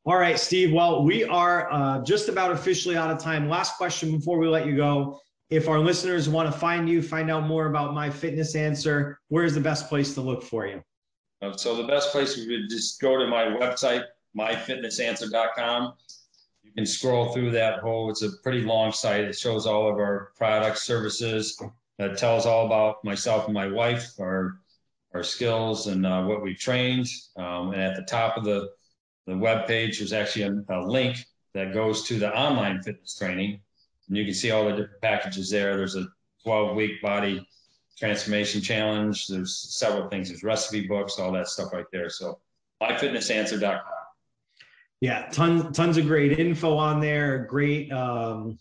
[0.07, 3.49] All right steve well we are uh, just about officially out of time.
[3.49, 5.21] Last question before we let you go.
[5.51, 9.55] If our listeners want to find you find out more about my fitness answer where's
[9.55, 10.83] the best place to look for you?
[11.43, 14.05] Uh, so the best place would be just go to my website
[14.37, 15.95] myfitnessanswer.com
[16.63, 19.25] You can scroll through that whole, it's a pretty long site.
[19.25, 21.61] It shows all of our products, services.
[21.99, 24.59] That tells all about myself and my wife, our
[25.15, 27.07] our skills and uh, what we've trained.
[27.37, 28.71] Um, and at the top of the
[29.27, 31.17] the web page, there's actually a, a, link
[31.55, 33.61] that goes to the online fitness training,
[34.09, 35.77] and you can see all the different packages there.
[35.77, 36.07] There's a
[36.43, 37.49] 12 week body
[37.97, 39.29] transformation challenge.
[39.29, 40.29] There's several things.
[40.29, 42.11] There's recipe books, all that stuff right there.
[42.11, 42.41] So
[42.83, 44.04] myfitnessanswer.com
[45.05, 47.45] yeah, tons tons of great info on there.
[47.45, 48.59] Great um,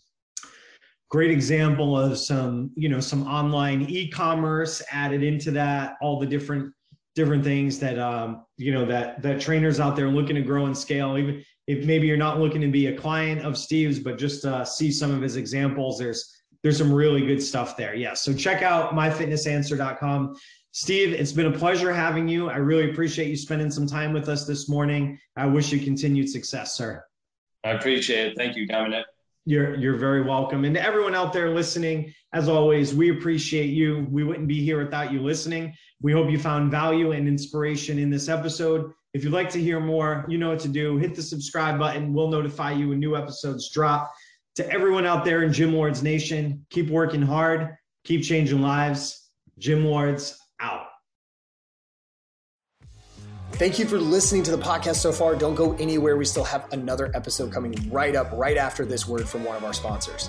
[1.08, 5.96] great example of some you know some online e-commerce added into that.
[6.02, 6.70] All the different
[7.14, 10.76] different things that um, you know that that trainers out there looking to grow and
[10.76, 11.16] scale.
[11.16, 14.66] Even if maybe you're not looking to be a client of Steve's, but just uh,
[14.66, 15.98] see some of his examples.
[15.98, 16.30] There's
[16.62, 17.94] there's some really good stuff there.
[17.94, 18.12] Yeah.
[18.12, 20.36] So check out myfitnessanswer.com.
[20.76, 22.50] Steve, it's been a pleasure having you.
[22.50, 25.16] I really appreciate you spending some time with us this morning.
[25.36, 27.04] I wish you continued success, sir.
[27.62, 28.36] I appreciate it.
[28.36, 29.06] Thank you, Dominic.
[29.46, 30.64] You're you're very welcome.
[30.64, 34.08] And to everyone out there listening, as always, we appreciate you.
[34.10, 35.72] We wouldn't be here without you listening.
[36.02, 38.90] We hope you found value and inspiration in this episode.
[39.12, 40.98] If you'd like to hear more, you know what to do.
[40.98, 42.12] Hit the subscribe button.
[42.12, 44.12] We'll notify you when new episodes drop.
[44.56, 49.20] To everyone out there in Gym Lords Nation, keep working hard, keep changing lives.
[49.60, 50.36] Gym Lords
[53.56, 55.36] Thank you for listening to the podcast so far.
[55.36, 56.16] Don't go anywhere.
[56.16, 59.62] We still have another episode coming right up, right after this word from one of
[59.62, 60.28] our sponsors.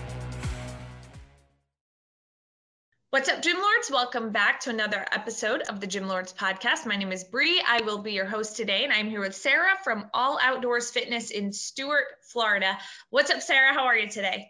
[3.11, 3.91] What's up, Gym Lords?
[3.91, 6.85] Welcome back to another episode of the Gym Lords podcast.
[6.85, 7.61] My name is Bree.
[7.67, 11.29] I will be your host today, and I'm here with Sarah from All Outdoors Fitness
[11.29, 12.77] in Stuart, Florida.
[13.09, 13.73] What's up, Sarah?
[13.73, 14.47] How are you today?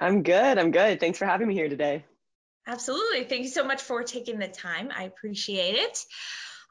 [0.00, 0.58] I'm good.
[0.58, 0.98] I'm good.
[0.98, 2.04] Thanks for having me here today.
[2.66, 3.22] Absolutely.
[3.22, 4.90] Thank you so much for taking the time.
[4.92, 6.04] I appreciate it.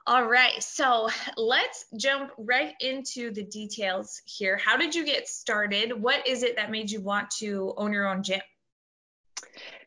[0.06, 0.62] All right.
[0.62, 4.58] So let's jump right into the details here.
[4.58, 5.94] How did you get started?
[5.94, 8.42] What is it that made you want to own your own gym?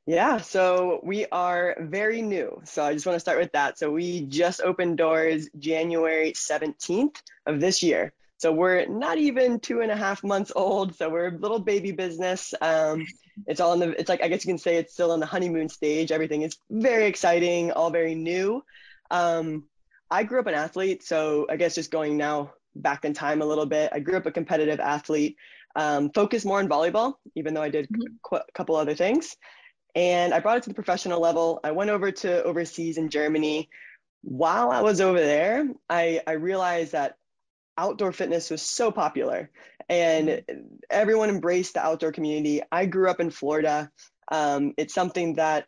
[0.07, 2.61] Yeah, so we are very new.
[2.65, 3.79] So I just want to start with that.
[3.79, 8.13] So we just opened doors January 17th of this year.
[8.39, 10.97] So we're not even two and a half months old.
[10.97, 12.53] So we're a little baby business.
[12.61, 13.07] Um,
[13.47, 15.27] it's all in the it's like i guess you can say it's still in the
[15.27, 18.63] honeymoon stage everything is very exciting all very new
[19.11, 19.65] um,
[20.11, 23.47] i grew up an athlete so i guess just going now back in time a
[23.47, 25.37] little bit i grew up a competitive athlete
[25.75, 28.15] um, focused more on volleyball even though i did mm-hmm.
[28.23, 29.37] qu- a couple other things
[29.95, 31.61] And I brought it to the professional level.
[31.63, 33.69] I went over to overseas in Germany.
[34.23, 37.17] While I was over there, I, I realized that
[37.77, 39.51] outdoor fitness was so popular
[39.89, 40.43] and
[40.91, 42.63] everyone embraced the outdoor community.
[42.71, 43.91] I grew up in Florida.
[44.31, 45.67] Um, it's something that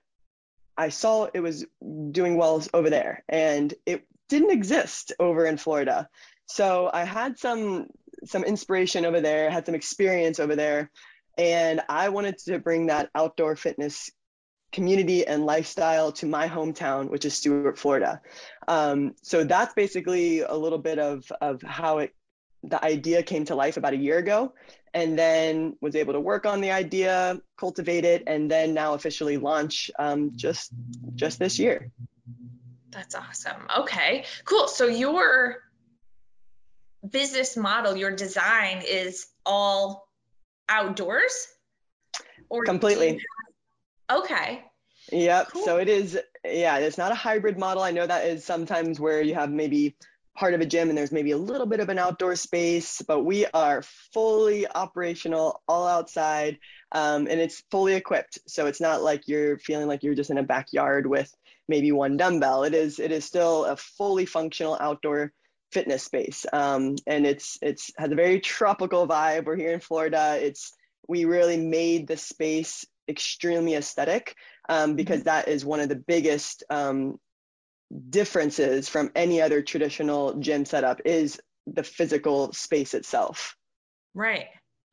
[0.77, 1.65] I saw it was
[2.11, 6.09] doing well over there and it didn't exist over in Florida.
[6.47, 7.89] So I had some
[8.25, 10.91] some inspiration over there, had some experience over there,
[11.37, 14.11] and I wanted to bring that outdoor fitness
[14.75, 18.21] community and lifestyle to my hometown, which is Stuart, Florida.
[18.67, 22.13] Um, so that's basically a little bit of of how it
[22.65, 24.55] the idea came to life about a year ago
[24.95, 29.37] and then was able to work on the idea cultivate it and then now officially
[29.37, 30.73] launch um, just
[31.15, 31.91] just this year.
[32.91, 33.67] That's awesome.
[33.81, 34.67] Okay cool.
[34.67, 35.57] So your
[37.09, 40.04] business model your design is all
[40.69, 41.49] outdoors
[42.49, 43.21] or completely
[44.11, 44.65] okay
[45.13, 45.65] yep cool.
[45.65, 49.23] so it is yeah it's not a hybrid model i know that is sometimes where
[49.23, 49.97] you have maybe
[50.35, 53.23] part of a gym and there's maybe a little bit of an outdoor space, but
[53.23, 56.59] we are fully operational, all outside,
[56.93, 58.39] um, and it's fully equipped.
[58.49, 61.33] So it's not like you're feeling like you're just in a backyard with
[61.69, 62.65] maybe one dumbbell.
[62.65, 65.33] It is it is still a fully functional outdoor
[65.75, 69.45] fitness space, um, and it's it's has a very tropical vibe.
[69.45, 70.39] We're here in Florida.
[70.41, 70.73] It's
[71.09, 74.35] we really made the space extremely aesthetic
[74.69, 75.25] um, because mm-hmm.
[75.25, 77.19] that is one of the biggest um,
[78.09, 83.57] differences from any other traditional gym setup is the physical space itself.
[84.15, 84.47] Right.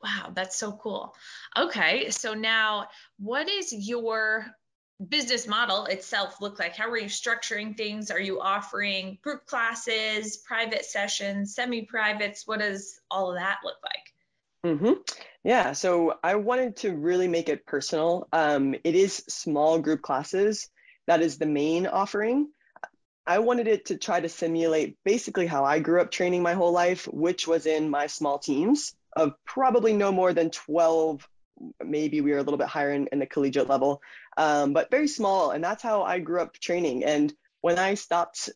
[0.03, 1.13] Wow, that's so cool.
[1.55, 2.87] Okay, so now
[3.19, 4.47] what is your
[5.09, 6.75] business model itself look like?
[6.75, 8.11] How are you structuring things?
[8.11, 12.45] Are you offering group classes, private sessions, semi privates?
[12.45, 14.73] What does all of that look like?
[14.73, 14.93] Mm-hmm.
[15.43, 18.27] Yeah, so I wanted to really make it personal.
[18.31, 20.69] Um, it is small group classes,
[21.07, 22.49] that is the main offering.
[23.25, 26.71] I wanted it to try to simulate basically how I grew up training my whole
[26.71, 31.27] life, which was in my small teams of probably no more than 12.
[31.83, 34.01] Maybe we were a little bit higher in, in the collegiate level,
[34.37, 35.51] um, but very small.
[35.51, 37.03] And that's how I grew up training.
[37.03, 38.49] And when I stopped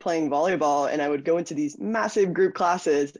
[0.00, 3.16] playing volleyball and I would go into these massive group classes,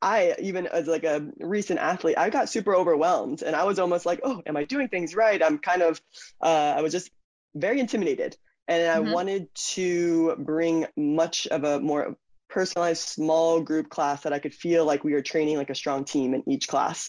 [0.00, 4.06] I even as like a recent athlete, I got super overwhelmed and I was almost
[4.06, 5.42] like, oh, am I doing things right?
[5.42, 6.00] I'm kind of,
[6.40, 7.10] uh, I was just
[7.54, 8.36] very intimidated
[8.68, 9.12] and I mm-hmm.
[9.12, 12.16] wanted to bring much of a more
[12.48, 16.04] personalized small group class that I could feel like we were training like a strong
[16.04, 17.08] team in each class.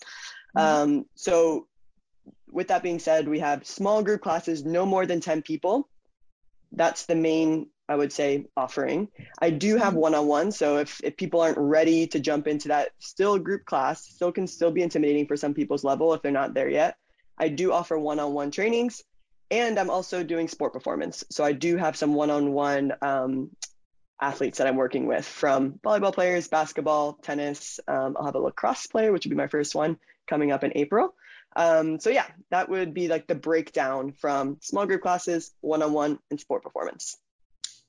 [0.57, 0.91] Mm-hmm.
[0.99, 1.67] Um, so,
[2.51, 5.87] with that being said, we have small group classes, no more than 10 people.
[6.71, 9.09] That's the main, I would say, offering.
[9.39, 10.51] I do have one on one.
[10.51, 14.47] So, if, if people aren't ready to jump into that still group class, still can
[14.47, 16.97] still be intimidating for some people's level if they're not there yet.
[17.37, 19.03] I do offer one on one trainings
[19.53, 21.23] and I'm also doing sport performance.
[21.29, 23.51] So I do have some one-on-one um,
[24.19, 27.79] athletes that I'm working with from volleyball players, basketball, tennis.
[27.87, 30.71] Um, I'll have a lacrosse player, which would be my first one coming up in
[30.75, 31.13] April.
[31.55, 36.39] Um, so yeah, that would be like the breakdown from small group classes, one-on-one, and
[36.39, 37.17] sport performance.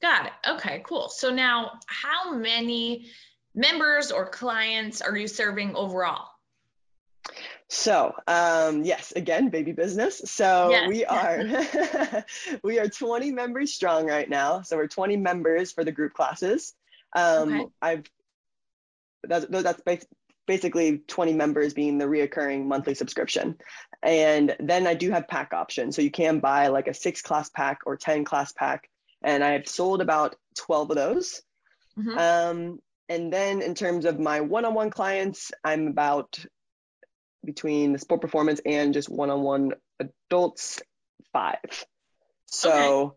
[0.02, 0.32] Got it.
[0.46, 1.08] Okay, cool.
[1.08, 3.10] So now, how many
[3.54, 6.28] members or clients are you serving overall?
[7.68, 10.20] So, um, yes, again, baby business.
[10.26, 10.88] So yes.
[10.88, 12.24] we are
[12.62, 14.60] we are 20 members strong right now.
[14.60, 16.74] So we're 20 members for the group classes.
[17.16, 17.66] Um, okay.
[17.80, 18.04] I've
[19.22, 19.82] that's that's
[20.46, 23.56] basically 20 members being the reoccurring monthly subscription.
[24.02, 25.96] And then I do have pack options.
[25.96, 28.88] So you can buy like a six class pack or 10 class pack.
[29.22, 31.42] And I have sold about 12 of those.
[31.98, 32.18] Mm-hmm.
[32.18, 32.78] Um,
[33.08, 36.38] and then in terms of my one-on-one clients, I'm about
[37.44, 40.82] between the sport performance and just one-on-one adults
[41.32, 41.84] five
[42.46, 43.16] so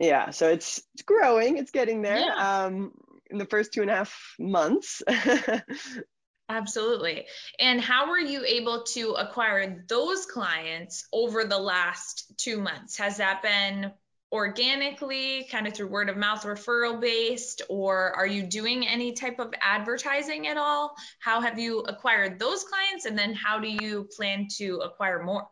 [0.00, 0.08] okay.
[0.08, 2.64] yeah so it's it's growing it's getting there yeah.
[2.64, 2.92] um
[3.30, 5.02] in the first two and a half months
[6.48, 7.26] Absolutely.
[7.58, 12.96] And how were you able to acquire those clients over the last two months?
[12.98, 13.92] Has that been
[14.32, 19.38] organically, kind of through word of mouth referral based, or are you doing any type
[19.38, 20.94] of advertising at all?
[21.20, 23.04] How have you acquired those clients?
[23.04, 25.46] And then how do you plan to acquire more?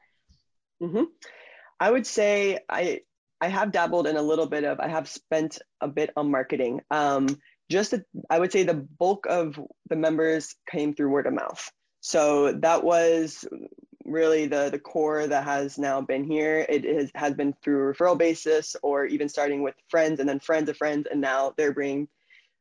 [0.83, 1.05] Mm-hmm.
[1.79, 3.01] I would say I
[3.41, 6.81] I have dabbled in a little bit of I have spent a bit on marketing.
[6.91, 7.39] Um,
[7.71, 9.59] just a, I would say the bulk of
[9.89, 11.71] the members came through word of mouth.
[12.01, 13.47] So that was
[14.05, 16.67] really the the core that has now been here.
[16.69, 20.69] It has, has been through referral basis or even starting with friends and then friends
[20.69, 22.09] of friends, and now they're bringing.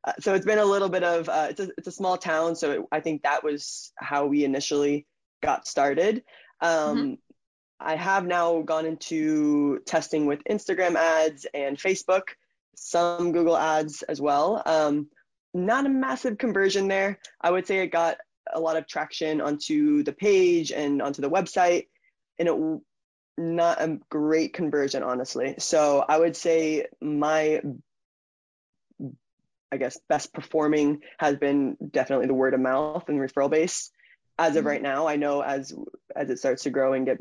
[0.06, 2.56] Uh, so it's been a little bit of uh, it's a it's a small town,
[2.56, 5.08] so it, I think that was how we initially
[5.42, 6.24] got started.
[6.62, 7.14] Um, mm-hmm.
[7.80, 12.24] I have now gone into testing with Instagram ads and Facebook,
[12.80, 14.64] some Google ads as well.
[14.66, 15.08] Um,
[15.54, 17.20] not a massive conversion there.
[17.42, 18.18] I would say it got
[18.54, 21.88] a lot of traction onto the page and onto the website,
[22.38, 22.82] and it
[23.38, 25.56] not a great conversion, honestly.
[25.60, 27.62] So I would say my,
[29.72, 33.92] I guess, best performing has been definitely the word of mouth and referral base.
[34.38, 34.68] As of mm-hmm.
[34.68, 35.74] right now, I know as
[36.16, 37.18] as it starts to grow and get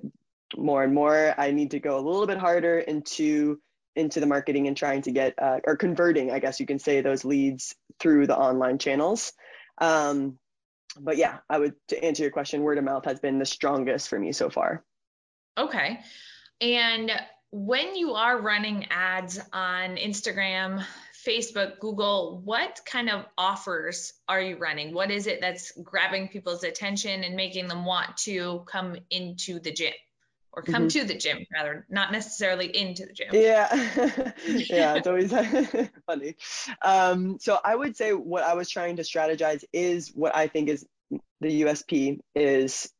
[0.57, 3.61] more and more, I need to go a little bit harder into
[3.99, 7.01] into the marketing and trying to get uh, or converting, I guess you can say,
[7.01, 9.32] those leads through the online channels.
[9.78, 10.38] Um,
[10.99, 14.09] but yeah, I would to answer your question, word of mouth has been the strongest
[14.09, 14.84] for me so far.
[15.57, 16.01] Okay.
[16.61, 17.11] And
[17.51, 20.84] when you are running ads on Instagram,
[21.26, 24.94] Facebook, Google, what kind of offers are you running?
[24.94, 29.72] What is it that's grabbing people's attention and making them want to come into the
[29.72, 29.92] gym?
[30.53, 31.01] Or come mm-hmm.
[31.01, 33.28] to the gym, rather, not necessarily into the gym.
[33.32, 33.68] Yeah,
[34.46, 35.32] yeah, it's always
[36.07, 36.34] funny.
[36.82, 40.68] Um, so I would say what I was trying to strategize is what I think
[40.68, 40.86] is
[41.40, 42.90] the USP is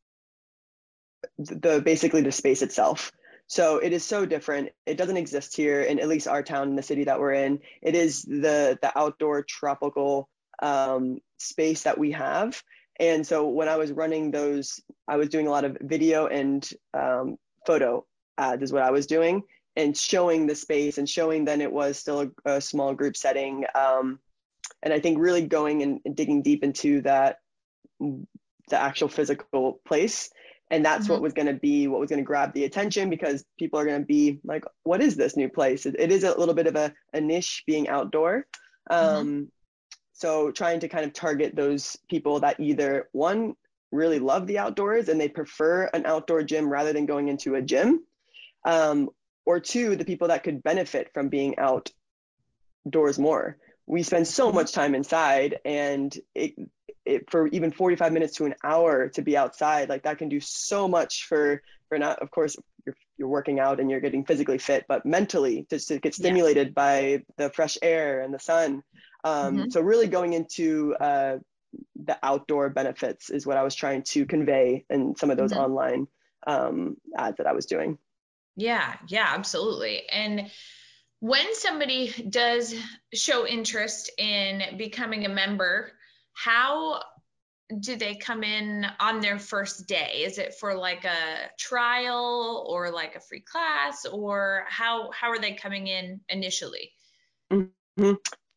[1.39, 3.11] the basically the space itself.
[3.49, 4.71] So it is so different.
[4.85, 7.61] It doesn't exist here in at least our town in the city that we're in.
[7.83, 10.29] It is the the outdoor tropical
[10.63, 12.63] um, space that we have.
[12.99, 16.69] And so when I was running those, I was doing a lot of video and
[16.95, 17.37] um,
[17.67, 18.05] photo
[18.37, 19.43] ads is what I was doing
[19.77, 23.65] and showing the space and showing then it was still a, a small group setting.
[23.75, 24.19] Um,
[24.83, 27.39] and I think really going and, and digging deep into that
[28.01, 30.31] the actual physical place
[30.71, 31.15] and that's mm-hmm.
[31.15, 33.85] what was going to be what was going to grab the attention because people are
[33.85, 36.67] going to be like what is this new place it, it is a little bit
[36.67, 38.47] of a, a niche being outdoor
[38.91, 39.17] mm-hmm.
[39.17, 39.45] um, mm-hmm.
[40.19, 43.55] So trying to kind of target those people that either one
[43.93, 47.63] really love the outdoors and they prefer an outdoor gym rather than going into a
[47.63, 48.05] gym
[48.65, 49.09] um,
[49.47, 53.57] or two the people that could benefit from being outdoors more.
[53.87, 56.55] We spend so much time inside and it,
[57.07, 60.41] it, for even 45 minutes to an hour to be outside like that can do
[60.41, 64.59] so much for for not of course you're, you're working out and you're getting physically
[64.59, 66.73] fit but mentally just to get stimulated yeah.
[66.75, 68.83] by the fresh air and the sun
[69.25, 69.71] um, mm-hmm.
[69.71, 71.39] so really going into uh,
[72.05, 75.63] the outdoor benefits is what i was trying to convey in some of those mm-hmm.
[75.63, 76.07] online
[76.47, 77.99] um, ads that i was doing
[78.57, 80.51] yeah yeah absolutely and
[81.21, 82.75] when somebody does
[83.13, 85.91] show interest in becoming a member
[86.33, 87.01] how
[87.81, 90.23] do they come in on their first day?
[90.25, 94.07] Is it for like a trial or like a free class?
[94.07, 96.93] Or how how are they coming in initially?
[97.53, 98.15] Mm-hmm.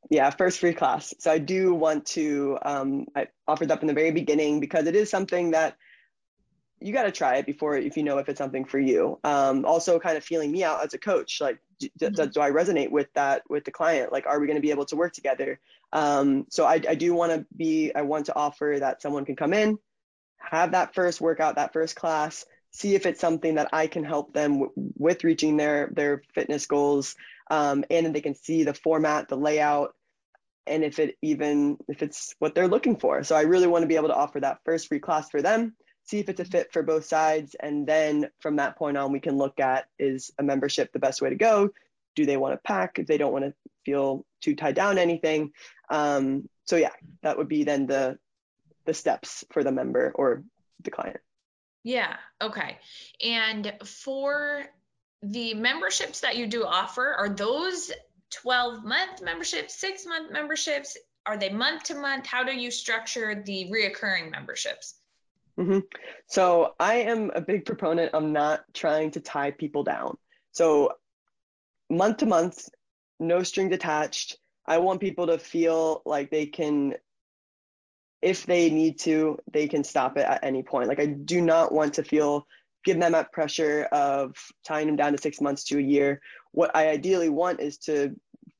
[0.09, 1.13] yeah first free class.
[1.19, 4.95] So i do want to um, i offered up in the very beginning because it
[4.95, 5.77] is something that
[6.79, 9.19] you got to try it before if you know if it's something for you.
[9.23, 11.59] Um, also kind of feeling me out as a coach like
[11.97, 12.29] do, mm-hmm.
[12.29, 14.11] do i resonate with that with the client?
[14.11, 15.59] Like are we going to be able to work together?
[15.93, 19.35] Um, so I, I do want to be i want to offer that someone can
[19.35, 19.77] come in
[20.37, 24.33] have that first workout that first class see if it's something that i can help
[24.33, 27.15] them w- with reaching their their fitness goals
[27.51, 29.93] um, and then they can see the format the layout
[30.67, 33.23] and if it even if it's what they're looking for.
[33.23, 35.75] So i really want to be able to offer that first free class for them
[36.11, 37.55] see if it's a fit for both sides.
[37.57, 41.21] And then from that point on, we can look at is a membership the best
[41.21, 41.69] way to go?
[42.15, 42.99] Do they want to pack?
[42.99, 43.53] If they don't want to
[43.85, 45.51] feel too tied down to anything.
[45.89, 46.91] Um, so yeah,
[47.23, 48.19] that would be then the
[48.85, 50.43] the steps for the member or
[50.83, 51.17] the client.
[51.83, 52.15] Yeah.
[52.41, 52.77] Okay.
[53.23, 54.65] And for
[55.23, 57.91] the memberships that you do offer, are those
[58.31, 60.97] 12 month memberships, six month memberships?
[61.25, 62.25] Are they month to month?
[62.25, 64.95] How do you structure the reoccurring memberships?
[65.61, 65.79] Mm-hmm.
[66.27, 70.17] So I am a big proponent of not trying to tie people down.
[70.51, 70.93] So
[71.89, 72.67] month to month,
[73.19, 74.37] no strings attached.
[74.65, 76.95] I want people to feel like they can,
[78.21, 80.87] if they need to, they can stop it at any point.
[80.87, 82.47] Like I do not want to feel
[82.83, 84.35] give them that pressure of
[84.65, 86.21] tying them down to six months to a year.
[86.51, 88.15] What I ideally want is to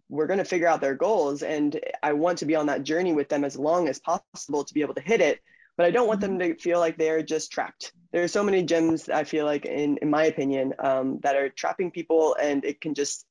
[0.10, 3.14] we're going to figure out their goals and I want to be on that journey
[3.14, 5.40] with them as long as possible to be able to hit it
[5.82, 6.54] but I don't want them mm-hmm.
[6.54, 7.92] to feel like they're just trapped.
[8.12, 11.50] There are so many gyms I feel like, in in my opinion, um, that are
[11.50, 13.26] trapping people, and it can just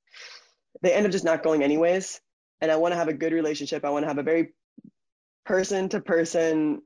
[0.83, 2.21] they end up just not going anyways.
[2.61, 3.85] And I want to have a good relationship.
[3.85, 4.49] I want to have a very
[5.47, 6.83] person to person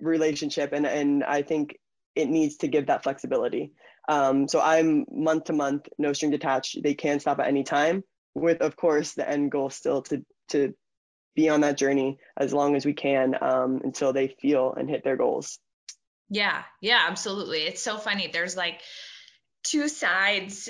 [0.00, 1.76] relationship, and and I think
[2.14, 3.72] it needs to give that flexibility.
[4.08, 6.82] Um, so I'm month to month, no string attached.
[6.82, 8.02] They can stop at any time,
[8.34, 10.72] with of course the end goal still to to
[11.36, 15.04] be on that journey as long as we can um, until they feel and hit
[15.04, 15.60] their goals.
[16.28, 17.60] Yeah, yeah, absolutely.
[17.60, 18.28] It's so funny.
[18.32, 18.80] There's like
[19.62, 20.68] two sides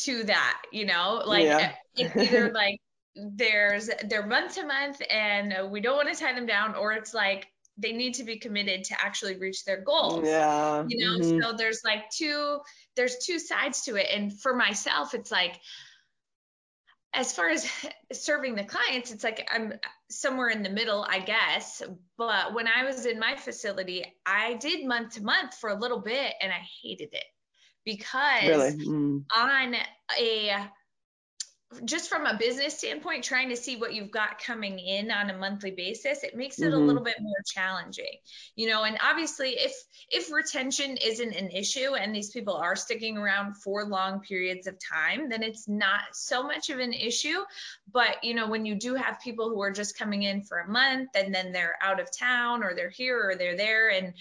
[0.00, 1.72] to that, you know, like Yeah.
[1.96, 2.78] it's either like
[3.16, 7.14] there's they're month to month and we don't want to tie them down, or it's
[7.14, 10.28] like they need to be committed to actually reach their goals.
[10.28, 10.84] Yeah.
[10.86, 11.42] You know, mhm.
[11.42, 12.60] so there's like two
[12.96, 14.06] there's two sides to it.
[14.12, 15.58] And for myself, it's like
[17.14, 17.70] as far as
[18.12, 19.74] serving the clients, it's like I'm
[20.10, 21.82] somewhere in the middle, I guess.
[22.18, 26.00] But when I was in my facility, I did month to month for a little
[26.00, 27.24] bit and I hated it
[27.84, 28.72] because Really.
[28.84, 29.24] Mm.
[29.34, 29.76] on
[30.18, 30.68] a
[31.84, 35.36] just from a business standpoint trying to see what you've got coming in on a
[35.36, 36.86] monthly basis it makes it a Mhm.
[36.86, 38.18] little bit more challenging
[38.56, 39.74] you know and obviously if
[40.10, 44.78] if retention isn't an issue and these people are sticking around for long periods of
[44.78, 47.42] time then it's not so much of an issue
[47.92, 50.68] but you know when you do have people who are just coming in for a
[50.68, 54.14] month and then they're out of town or they're here or they're there and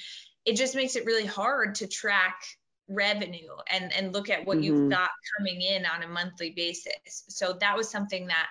[0.46, 2.44] it just makes it really hard to track
[2.90, 4.64] revenue and and look at what Mhm.
[4.64, 8.48] you've got coming in on a monthly basis so that was something that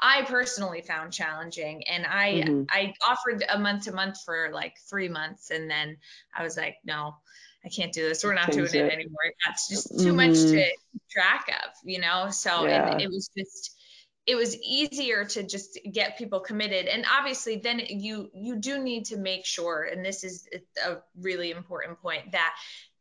[0.00, 2.66] i personally found challenging and i Mhm.
[2.70, 5.96] i offered a month to month for like three months and then
[6.34, 7.16] i was like no
[7.64, 8.92] i can't do this we're not Change doing it it.
[8.92, 10.70] anymore that's just too much to Mhm.
[11.10, 12.98] track of you know so Yeah.
[12.98, 13.76] it was just
[14.24, 19.04] it was easier to just get people committed and obviously then you you do need
[19.06, 20.48] to make sure and this is
[20.86, 22.54] a really important point that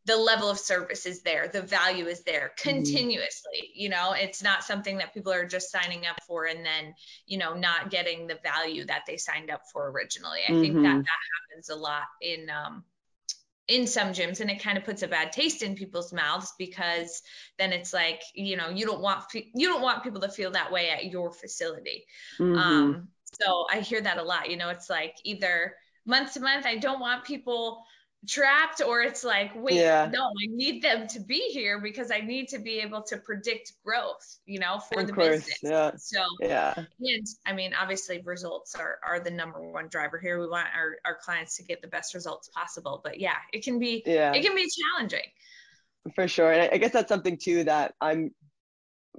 [0.06, 4.14] the level of service is there the value is there continuously you know?
[4.14, 6.94] It's not something that people are just signing up for and then
[7.28, 10.40] you know not getting the value that they signed up for originally.
[10.50, 11.04] I think that Mhm.
[11.04, 11.20] that
[11.52, 12.84] happens a lot in um
[13.68, 17.22] in some gyms and it kind of puts a bad taste in people's mouths because
[17.58, 20.72] then it's like you know you don't want you don't want people to feel that
[20.72, 22.06] way at your facility.
[22.40, 22.58] Mhm.
[22.58, 24.70] um so i hear that a lot you know?
[24.70, 25.76] It's like either
[26.06, 27.84] month to month i don't want people
[28.28, 30.08] trapped or it's like wait Yeah.
[30.12, 33.74] no i need them to be here because i need to be able to predict
[33.84, 35.92] growth you know for Of the course, business yeah.
[35.98, 36.74] so yeah.
[36.78, 40.40] and I mean, obviously, results are are the number one driver here.
[40.40, 43.02] We want our, our clients to get the best results possible.
[43.04, 44.34] But yeah, it can be Yeah.
[44.34, 45.26] it can be challenging.
[46.16, 46.52] For sure.
[46.52, 48.32] And I, I guess that's something too that I'm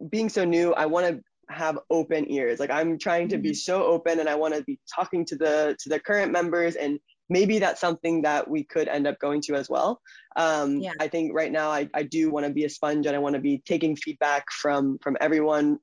[0.09, 1.23] being so new, I want to
[1.53, 2.59] have open ears.
[2.59, 3.55] Like I'm trying to be mm-hmm.
[3.55, 6.99] so open and I want to be talking to the to the current members and
[7.33, 10.01] maybe that's something that we could end up going to as well.
[10.37, 10.93] Um, Yeah.
[11.01, 13.35] I think right now I, I do want to be a sponge and I want
[13.35, 15.79] to be taking feedback from from everyone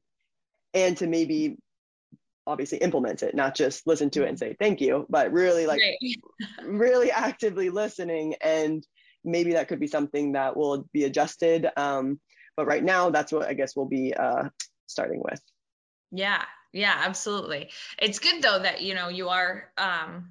[0.74, 1.58] and to maybe
[2.48, 5.82] obviously implement it, not just listen to it and say thank you, but really like
[5.82, 6.22] Right.
[6.66, 8.86] really actively listening and
[9.24, 12.20] maybe that could be something that will be adjusted um,
[12.56, 14.44] but right now that's what i guess we'll be uh,
[14.88, 15.42] starting with
[16.12, 16.44] Yeah,
[16.74, 17.70] yeah, absolutely.
[17.98, 20.30] It's good though that you know you are um,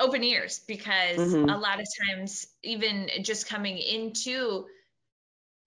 [0.00, 1.54] open ears because Mhm.
[1.54, 4.66] a lot of times, even just coming into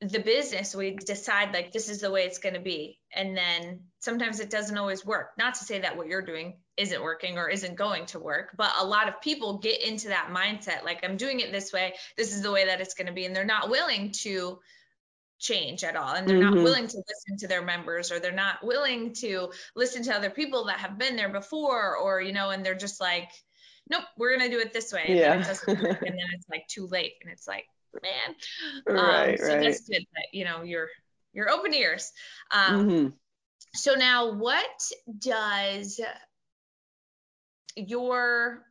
[0.02, 3.88] the business, we decide like this is the way it's going to be, and then
[4.00, 5.32] sometimes it doesn't always work.
[5.38, 8.74] Not to say that what you're doing isn't working or isn't going to work, but
[8.78, 11.96] a lot of people get into that mindset like I'm doing it this way.
[12.18, 14.60] This is the way that it's going to be, and they're not willing to
[15.40, 16.64] change at all and they're not Mhm.
[16.64, 20.66] willing to listen to their members or they're not willing to listen to other people
[20.66, 23.30] that have been there before or you know and they're just like
[23.90, 25.52] nope we're gonna do it this way and then Yeah.
[25.52, 27.66] it work and then it's like too late and it's like
[28.02, 28.36] man
[28.90, 29.62] um, Right, so right.
[29.64, 30.90] that's good that you know you're
[31.34, 32.12] you're open ears
[32.52, 33.14] um Mhm.
[33.74, 34.66] so now what
[35.20, 36.00] does
[37.76, 38.66] your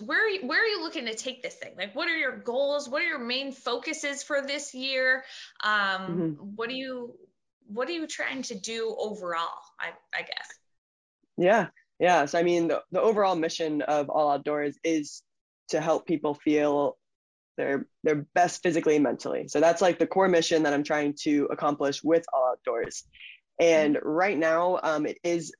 [0.00, 1.74] where are you, where are you looking to take this thing?
[1.76, 2.88] Like, what are your goals?
[2.88, 5.24] What are your main focuses for this year?
[5.62, 7.14] Um, What are you
[7.66, 9.60] what are you trying to do overall?
[9.78, 10.48] I, I guess.
[11.36, 15.22] yeah yeah so i mean the, the overall mission of all outdoors is
[15.68, 16.96] to help people feel
[17.56, 21.14] their their best physically and mentally so that's like the core mission that i'm trying
[21.14, 23.04] to accomplish with all outdoors
[23.60, 25.52] and right now um, it is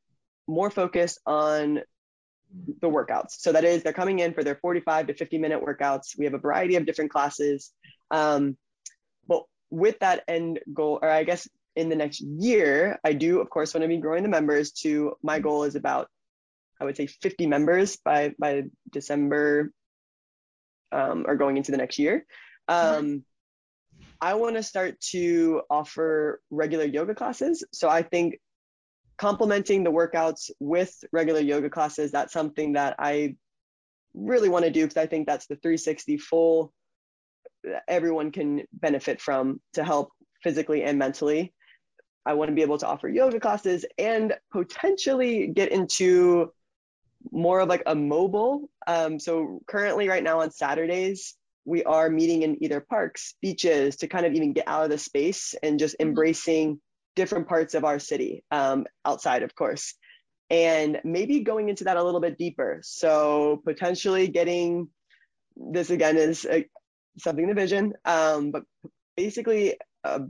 [0.48, 1.80] more focused on
[2.80, 3.32] the workouts.
[3.38, 6.18] So that is they're coming in for their 45 to 50 minute workouts.
[6.18, 7.72] We have a variety of different classes.
[8.10, 8.56] Um,
[9.26, 13.48] but with that end goal, or I guess in the next year, I do of
[13.48, 16.08] course want to be growing the members to my goal is about,
[16.82, 19.72] I would say 50 members by by December
[20.90, 22.26] um, or going into the next year.
[22.66, 23.24] Um,
[24.20, 27.64] I want to start to offer regular yoga classes.
[27.72, 28.40] So I think
[29.16, 33.36] complementing the workouts with regular yoga classes, that's something that I
[34.12, 36.72] really want to do because I think that's the 360 full
[37.62, 40.10] that everyone can benefit from to help
[40.42, 41.54] physically and mentally.
[42.26, 46.52] I want to be able to offer yoga classes and potentially get into
[47.30, 48.68] more of like a mobile.
[48.86, 51.34] Um, so currently, right now on Saturdays,
[51.64, 54.98] we are meeting in either parks, beaches to kind of even get out of the
[54.98, 56.08] space and just mm-hmm.
[56.08, 56.80] embracing
[57.14, 59.94] different parts of our city um, outside, of course.
[60.50, 62.80] And maybe going into that a little bit deeper.
[62.82, 64.88] So potentially getting
[65.56, 66.66] this again is a,
[67.18, 68.64] something to vision, um, but
[69.16, 70.22] basically a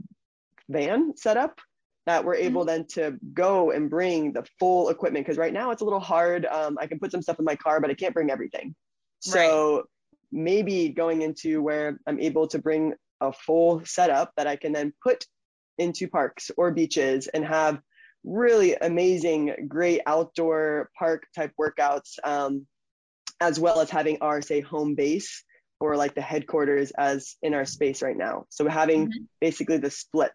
[0.69, 1.59] van setup
[2.05, 2.67] that we're able mm-hmm.
[2.67, 6.45] then to go and bring the full equipment because right now it's a little hard
[6.45, 8.75] um, i can put some stuff in my car but i can't bring everything
[9.19, 9.83] so right.
[10.31, 14.93] maybe going into where i'm able to bring a full setup that i can then
[15.01, 15.25] put
[15.77, 17.79] into parks or beaches and have
[18.23, 22.65] really amazing great outdoor park type workouts um,
[23.41, 25.43] as well as having our say home base
[25.79, 29.23] or like the headquarters as in our space right now so having mm-hmm.
[29.41, 30.31] basically the split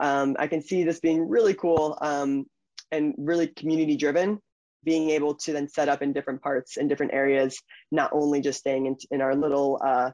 [0.00, 2.46] um, I can see this being really cool um,
[2.90, 4.38] and really community driven,
[4.84, 7.60] being able to then set up in different parts in different areas,
[7.90, 10.10] not only just staying in, in our little uh,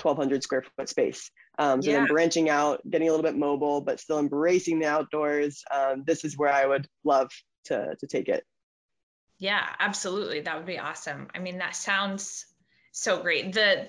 [0.00, 1.30] 1200 square foot space.
[1.58, 1.98] Um, so yeah.
[1.98, 5.62] then branching out, getting a little bit mobile, but still embracing the outdoors.
[5.70, 7.30] Um, this is where I would love
[7.66, 8.44] to, to take it.
[9.38, 10.40] Yeah, absolutely.
[10.40, 11.28] That would be awesome.
[11.34, 12.46] I mean, that sounds
[12.92, 13.52] so great.
[13.52, 13.88] The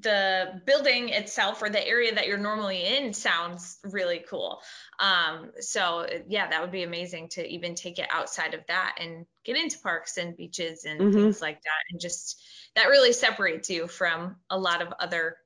[0.00, 4.60] the building itself or the area that you're normally in sounds really cool.
[4.98, 9.26] Um, so yeah, that would be amazing to even take it outside of that and
[9.44, 11.12] get into parks and beaches and mm-hmm.
[11.12, 11.82] things like that.
[11.90, 12.42] And just
[12.76, 15.36] that really separates you from a lot of other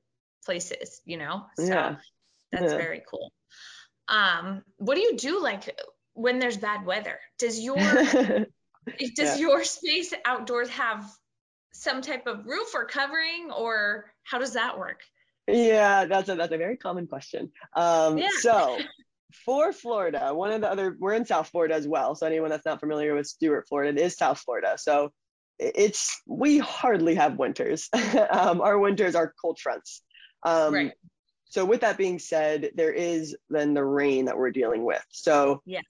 [0.45, 1.45] places, you know?
[1.57, 1.95] So yeah.
[2.51, 2.77] that's yeah.
[2.77, 3.31] very cool.
[4.07, 5.79] Um, what do you do like
[6.13, 7.19] when there's bad weather?
[7.39, 8.47] Does your does
[9.17, 9.35] yeah.
[9.37, 11.09] your space outdoors have
[11.73, 14.99] some type of roof or covering or how does that work?
[15.47, 17.51] Yeah, that's a that's a very common question.
[17.75, 18.29] Um, yeah.
[18.39, 18.79] so
[19.45, 22.15] for Florida, one of the other we're in South Florida as well.
[22.15, 24.75] So anyone that's not familiar with Stuart, Florida, it is South Florida.
[24.77, 25.11] So
[25.59, 27.89] it's we hardly have winters.
[28.29, 30.01] um, our winters are cold fronts.
[30.43, 30.91] Um, right.
[31.45, 35.03] So with that being said, there is then the rain that we're dealing with.
[35.11, 35.81] So yeah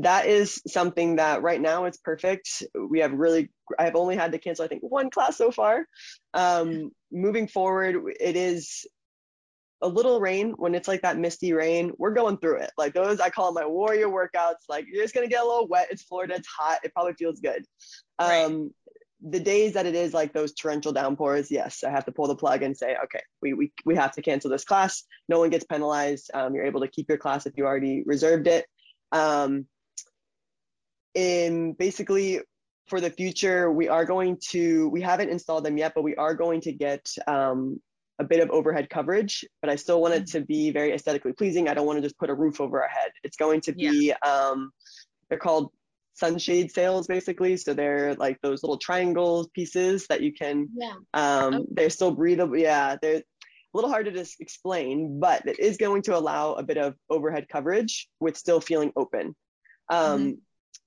[0.00, 2.64] that is something that right now it's perfect.
[2.74, 5.86] We have really, I've only had to cancel, I think, one class so far.
[6.32, 8.86] Um, moving forward, it is
[9.82, 11.92] a little rain when it's like that misty rain.
[11.98, 12.70] We're going through it.
[12.76, 14.64] Like those, I call my warrior workouts.
[14.68, 15.88] Like you're just gonna get a little wet.
[15.90, 16.80] It's Florida, it's hot.
[16.82, 17.64] It probably feels good.
[18.20, 18.44] Right.
[18.44, 18.72] Um,
[19.26, 22.36] the days that it is like those torrential downpours, yes, I have to pull the
[22.36, 25.04] plug and say, okay, we, we, we have to cancel this class.
[25.28, 26.30] No one gets penalized.
[26.34, 28.66] Um, you're able to keep your class if you already reserved it.
[29.12, 29.66] Um,
[31.14, 32.40] in basically
[32.86, 36.34] for the future, we are going to, we haven't installed them yet, but we are
[36.34, 37.80] going to get um,
[38.18, 41.68] a bit of overhead coverage, but I still want it to be very aesthetically pleasing.
[41.68, 43.10] I don't want to just put a roof over our head.
[43.22, 44.30] It's going to be, yeah.
[44.30, 44.70] um,
[45.28, 45.70] they're called
[46.12, 47.56] sunshade sails basically.
[47.56, 50.94] So they're like those little triangle pieces that you can, yeah.
[51.14, 51.64] um, okay.
[51.72, 52.56] they're still breathable.
[52.56, 53.22] Yeah, they're a
[53.72, 57.48] little hard to just explain, but it is going to allow a bit of overhead
[57.48, 59.34] coverage with still feeling open.
[59.88, 60.32] Um, mm-hmm.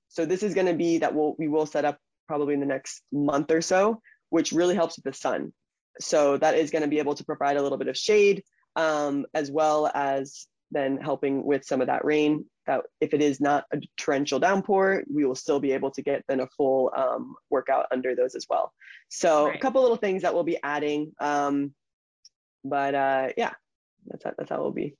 [0.10, 1.98] So this is going to be that we'll, we will set up
[2.28, 5.54] probably in the next month or so, which really helps with the sun.
[6.00, 8.44] So that is going to be able to provide a little bit of shade,
[8.76, 12.46] um, as well as then helping with some of that rain.
[12.68, 16.24] That if it is not a torrential downpour, we will still be able to get
[16.28, 18.74] then a full um, workout under those as well.
[19.10, 19.56] So right.
[19.56, 21.14] a couple little things that we'll be adding.
[21.20, 21.74] Um,
[22.66, 23.54] but uh, yeah,
[24.08, 24.96] that's how, that's how it will be.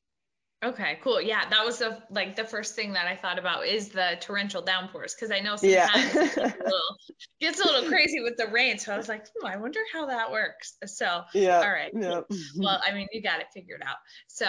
[0.66, 1.22] Okay, cool.
[1.22, 4.64] Yeah, that was the like the first thing that I thought about is the torrential
[4.64, 6.24] downpours because I know sometimes yeah.
[6.24, 6.98] it gets, a little,
[7.40, 8.80] gets a little crazy with the rain.
[8.80, 10.78] So I was like, hmm, I wonder how that works.
[10.88, 11.92] So yeah, all right.
[11.94, 12.22] Yeah.
[12.58, 13.98] Well, I mean, you got it figured out.
[14.28, 14.48] So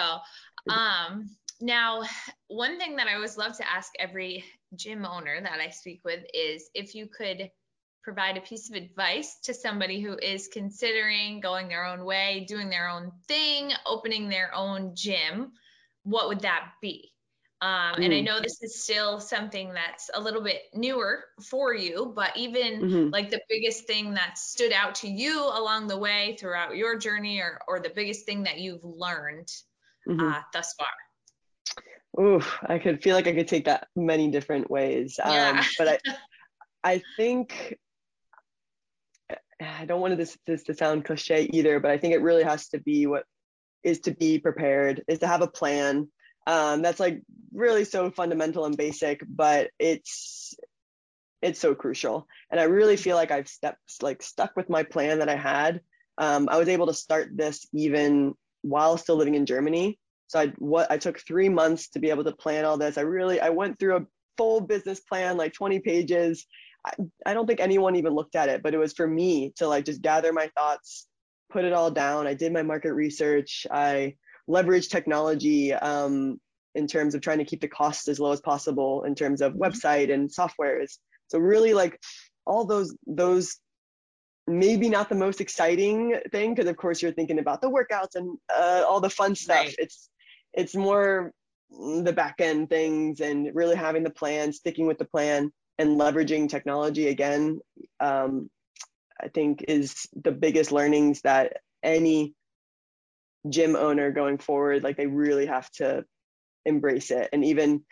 [0.67, 1.29] um
[1.61, 2.01] now
[2.47, 4.43] one thing that I always love to ask every
[4.75, 7.51] gym owner that I speak with is if you could
[8.03, 12.71] provide a piece of advice to somebody who is considering going their own way, doing
[12.71, 15.51] their own thing, opening their own gym
[16.09, 17.11] what would that be?
[17.61, 18.25] Um, and I mm.
[18.25, 23.09] know this is still something that's a little bit newer for you, but even mm-hmm.
[23.09, 27.39] like the biggest thing that stood out to you along the way throughout your journey,
[27.39, 29.51] or or the biggest thing that you've learned
[30.07, 30.25] mm-hmm.
[30.25, 30.87] uh, thus far.
[32.23, 35.19] Ooh, I could feel like I could take that many different ways.
[35.21, 35.63] Um, yeah.
[35.77, 35.97] but I,
[36.95, 37.77] I think
[39.61, 42.69] I don't want this, this to sound cliche either, but I think it really has
[42.69, 43.25] to be what
[43.83, 46.09] is to be prepared, is to have a plan.
[46.47, 47.21] Um, that's like
[47.53, 50.55] really so fundamental and basic, but it's
[51.41, 52.27] it's so crucial.
[52.51, 55.81] And I really feel like I've stepped like stuck with my plan that I had.
[56.17, 59.99] Um, I was able to start this even while still living in Germany.
[60.27, 62.97] So I what I took three months to be able to plan all this.
[62.97, 64.05] I really I went through a
[64.37, 66.45] full business plan, like 20 pages.
[66.85, 66.91] I,
[67.25, 69.85] I don't think anyone even looked at it, but it was for me to like
[69.85, 71.07] just gather my thoughts,
[71.49, 72.27] put it all down.
[72.27, 73.65] I did my market research.
[73.71, 74.15] I
[74.49, 76.39] leveraged technology um,
[76.75, 79.53] in terms of trying to keep the costs as low as possible in terms of
[79.53, 80.97] website and softwares.
[81.27, 81.99] So really like
[82.45, 83.57] all those those
[84.47, 88.37] maybe not the most exciting thing because of course you're thinking about the workouts and
[88.53, 89.57] uh, all the fun stuff.
[89.57, 89.75] Right.
[89.77, 90.09] It's
[90.53, 91.31] it's more
[91.69, 96.49] the back end things and really having the plan, sticking with the plan, and leveraging
[96.49, 97.59] technology again.
[97.99, 98.49] Um,
[99.21, 102.33] I think is the biggest learnings that any
[103.47, 106.03] gym owner going forward like they really have to
[106.65, 107.29] embrace it.
[107.31, 107.83] And even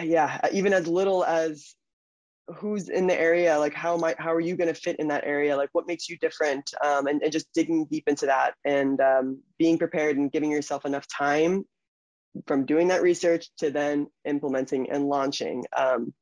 [0.00, 1.74] yeah even as little as
[2.56, 5.24] who's in the area like how might how are you going to fit in that
[5.24, 5.56] area?
[5.56, 6.70] Like what makes you different?
[6.84, 10.84] Um, and, and just digging deep into that and um, being prepared and giving yourself
[10.84, 11.64] enough time
[12.46, 15.64] from doing that research to then implementing and launching.
[15.76, 16.14] Um,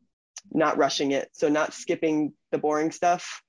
[0.57, 3.43] not rushing it so not skipping the boring stuff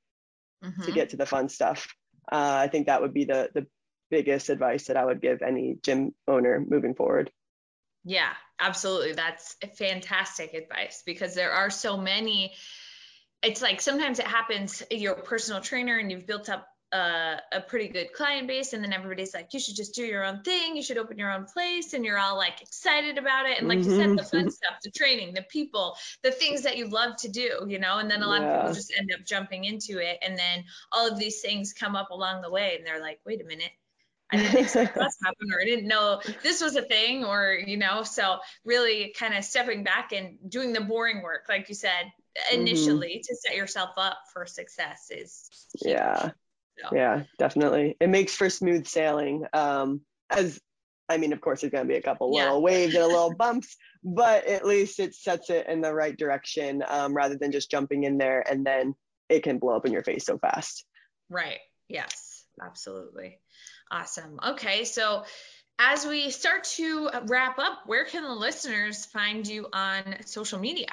[0.63, 0.83] mm-hmm.
[0.83, 1.87] to get to the fun stuff
[2.31, 3.65] uh, i think that would be the the
[4.09, 7.31] biggest advice that i would give any gym owner moving forward
[8.07, 9.11] yeah, absolutely.
[9.11, 12.53] That's fantastic advice because there are so many.
[13.43, 17.61] It's like sometimes it happens, you're a personal trainer and you've built up a, a,
[17.61, 20.75] pretty good client base and then everybody's like you should just do your own thing
[20.75, 23.79] you should open your own place and you're all like excited about it and like
[23.79, 23.89] mm-hmm.
[23.89, 24.49] you said the fun mm-hmm.
[24.49, 28.09] stuff the training the people the things that you love to do you know and
[28.09, 28.47] then a lot yeah.
[28.47, 31.95] of people just end up jumping into it and then all of these things come
[31.95, 33.71] up along the way and they're like wait a minute
[34.31, 37.53] I didn't expect that to happen, or I didn't know this was a thing, or
[37.53, 41.75] you know, so really kind of stepping back and doing the boring work, like you
[41.75, 42.11] said
[42.51, 43.33] initially, mm-hmm.
[43.33, 45.49] to set yourself up for success is
[45.79, 45.93] huge.
[45.93, 46.31] yeah,
[46.79, 46.95] so.
[46.95, 47.95] yeah, definitely.
[47.99, 49.45] It makes for smooth sailing.
[49.53, 50.59] Um, as
[51.09, 52.45] I mean, of course, there's going to be a couple yeah.
[52.45, 56.17] little waves and a little bumps, but at least it sets it in the right
[56.17, 58.93] direction um, rather than just jumping in there and then
[59.29, 60.85] it can blow up in your face so fast.
[61.29, 61.59] Right.
[61.87, 63.39] Yes, absolutely.
[63.91, 64.39] Awesome.
[64.45, 64.83] Okay.
[64.83, 65.23] So,
[65.79, 70.87] as we start to wrap up, where can the listeners find you on social media?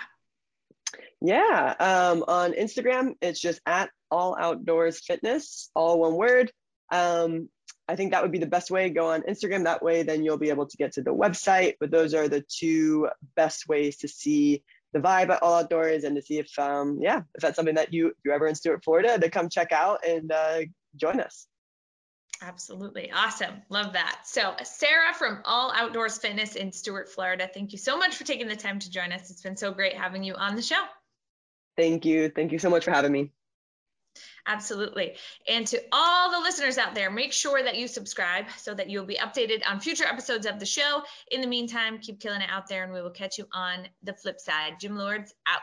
[1.27, 6.53] Yeah, um, on Instagram, it's just at All Outdoors Fitness, all one word.
[6.93, 7.49] Um,
[7.89, 8.91] I think that would be the best way.
[8.91, 9.65] Go on Instagram.
[9.65, 11.77] That way, then you'll be able to get to the website.
[11.81, 16.15] But those are the two best ways to see the vibe at All Outdoors and
[16.17, 18.85] to see if, um, yeah, if that's something that you if you're ever in Stuart,
[18.85, 20.61] Florida, to come check out and uh,
[20.95, 21.47] join us.
[22.43, 23.11] Absolutely.
[23.13, 23.63] Awesome.
[23.71, 24.21] Love that.
[24.25, 28.49] So, Sarah from All Outdoors Fitness in Stuart, Florida, thank you so much for taking
[28.49, 29.31] the time to join us.
[29.31, 30.83] It's been so great having you on the show.
[31.77, 32.29] Thank you.
[32.29, 33.33] Thank you so much for having me.
[34.47, 35.17] Absolutely.
[35.49, 39.07] And to all the listeners out there, make sure that you subscribe so that you'll
[39.07, 41.03] be updated on future episodes of the show.
[41.31, 44.13] In the meantime, keep killing it out there and we will catch you on the
[44.13, 44.79] flip side.
[44.79, 45.63] Gym Lords out.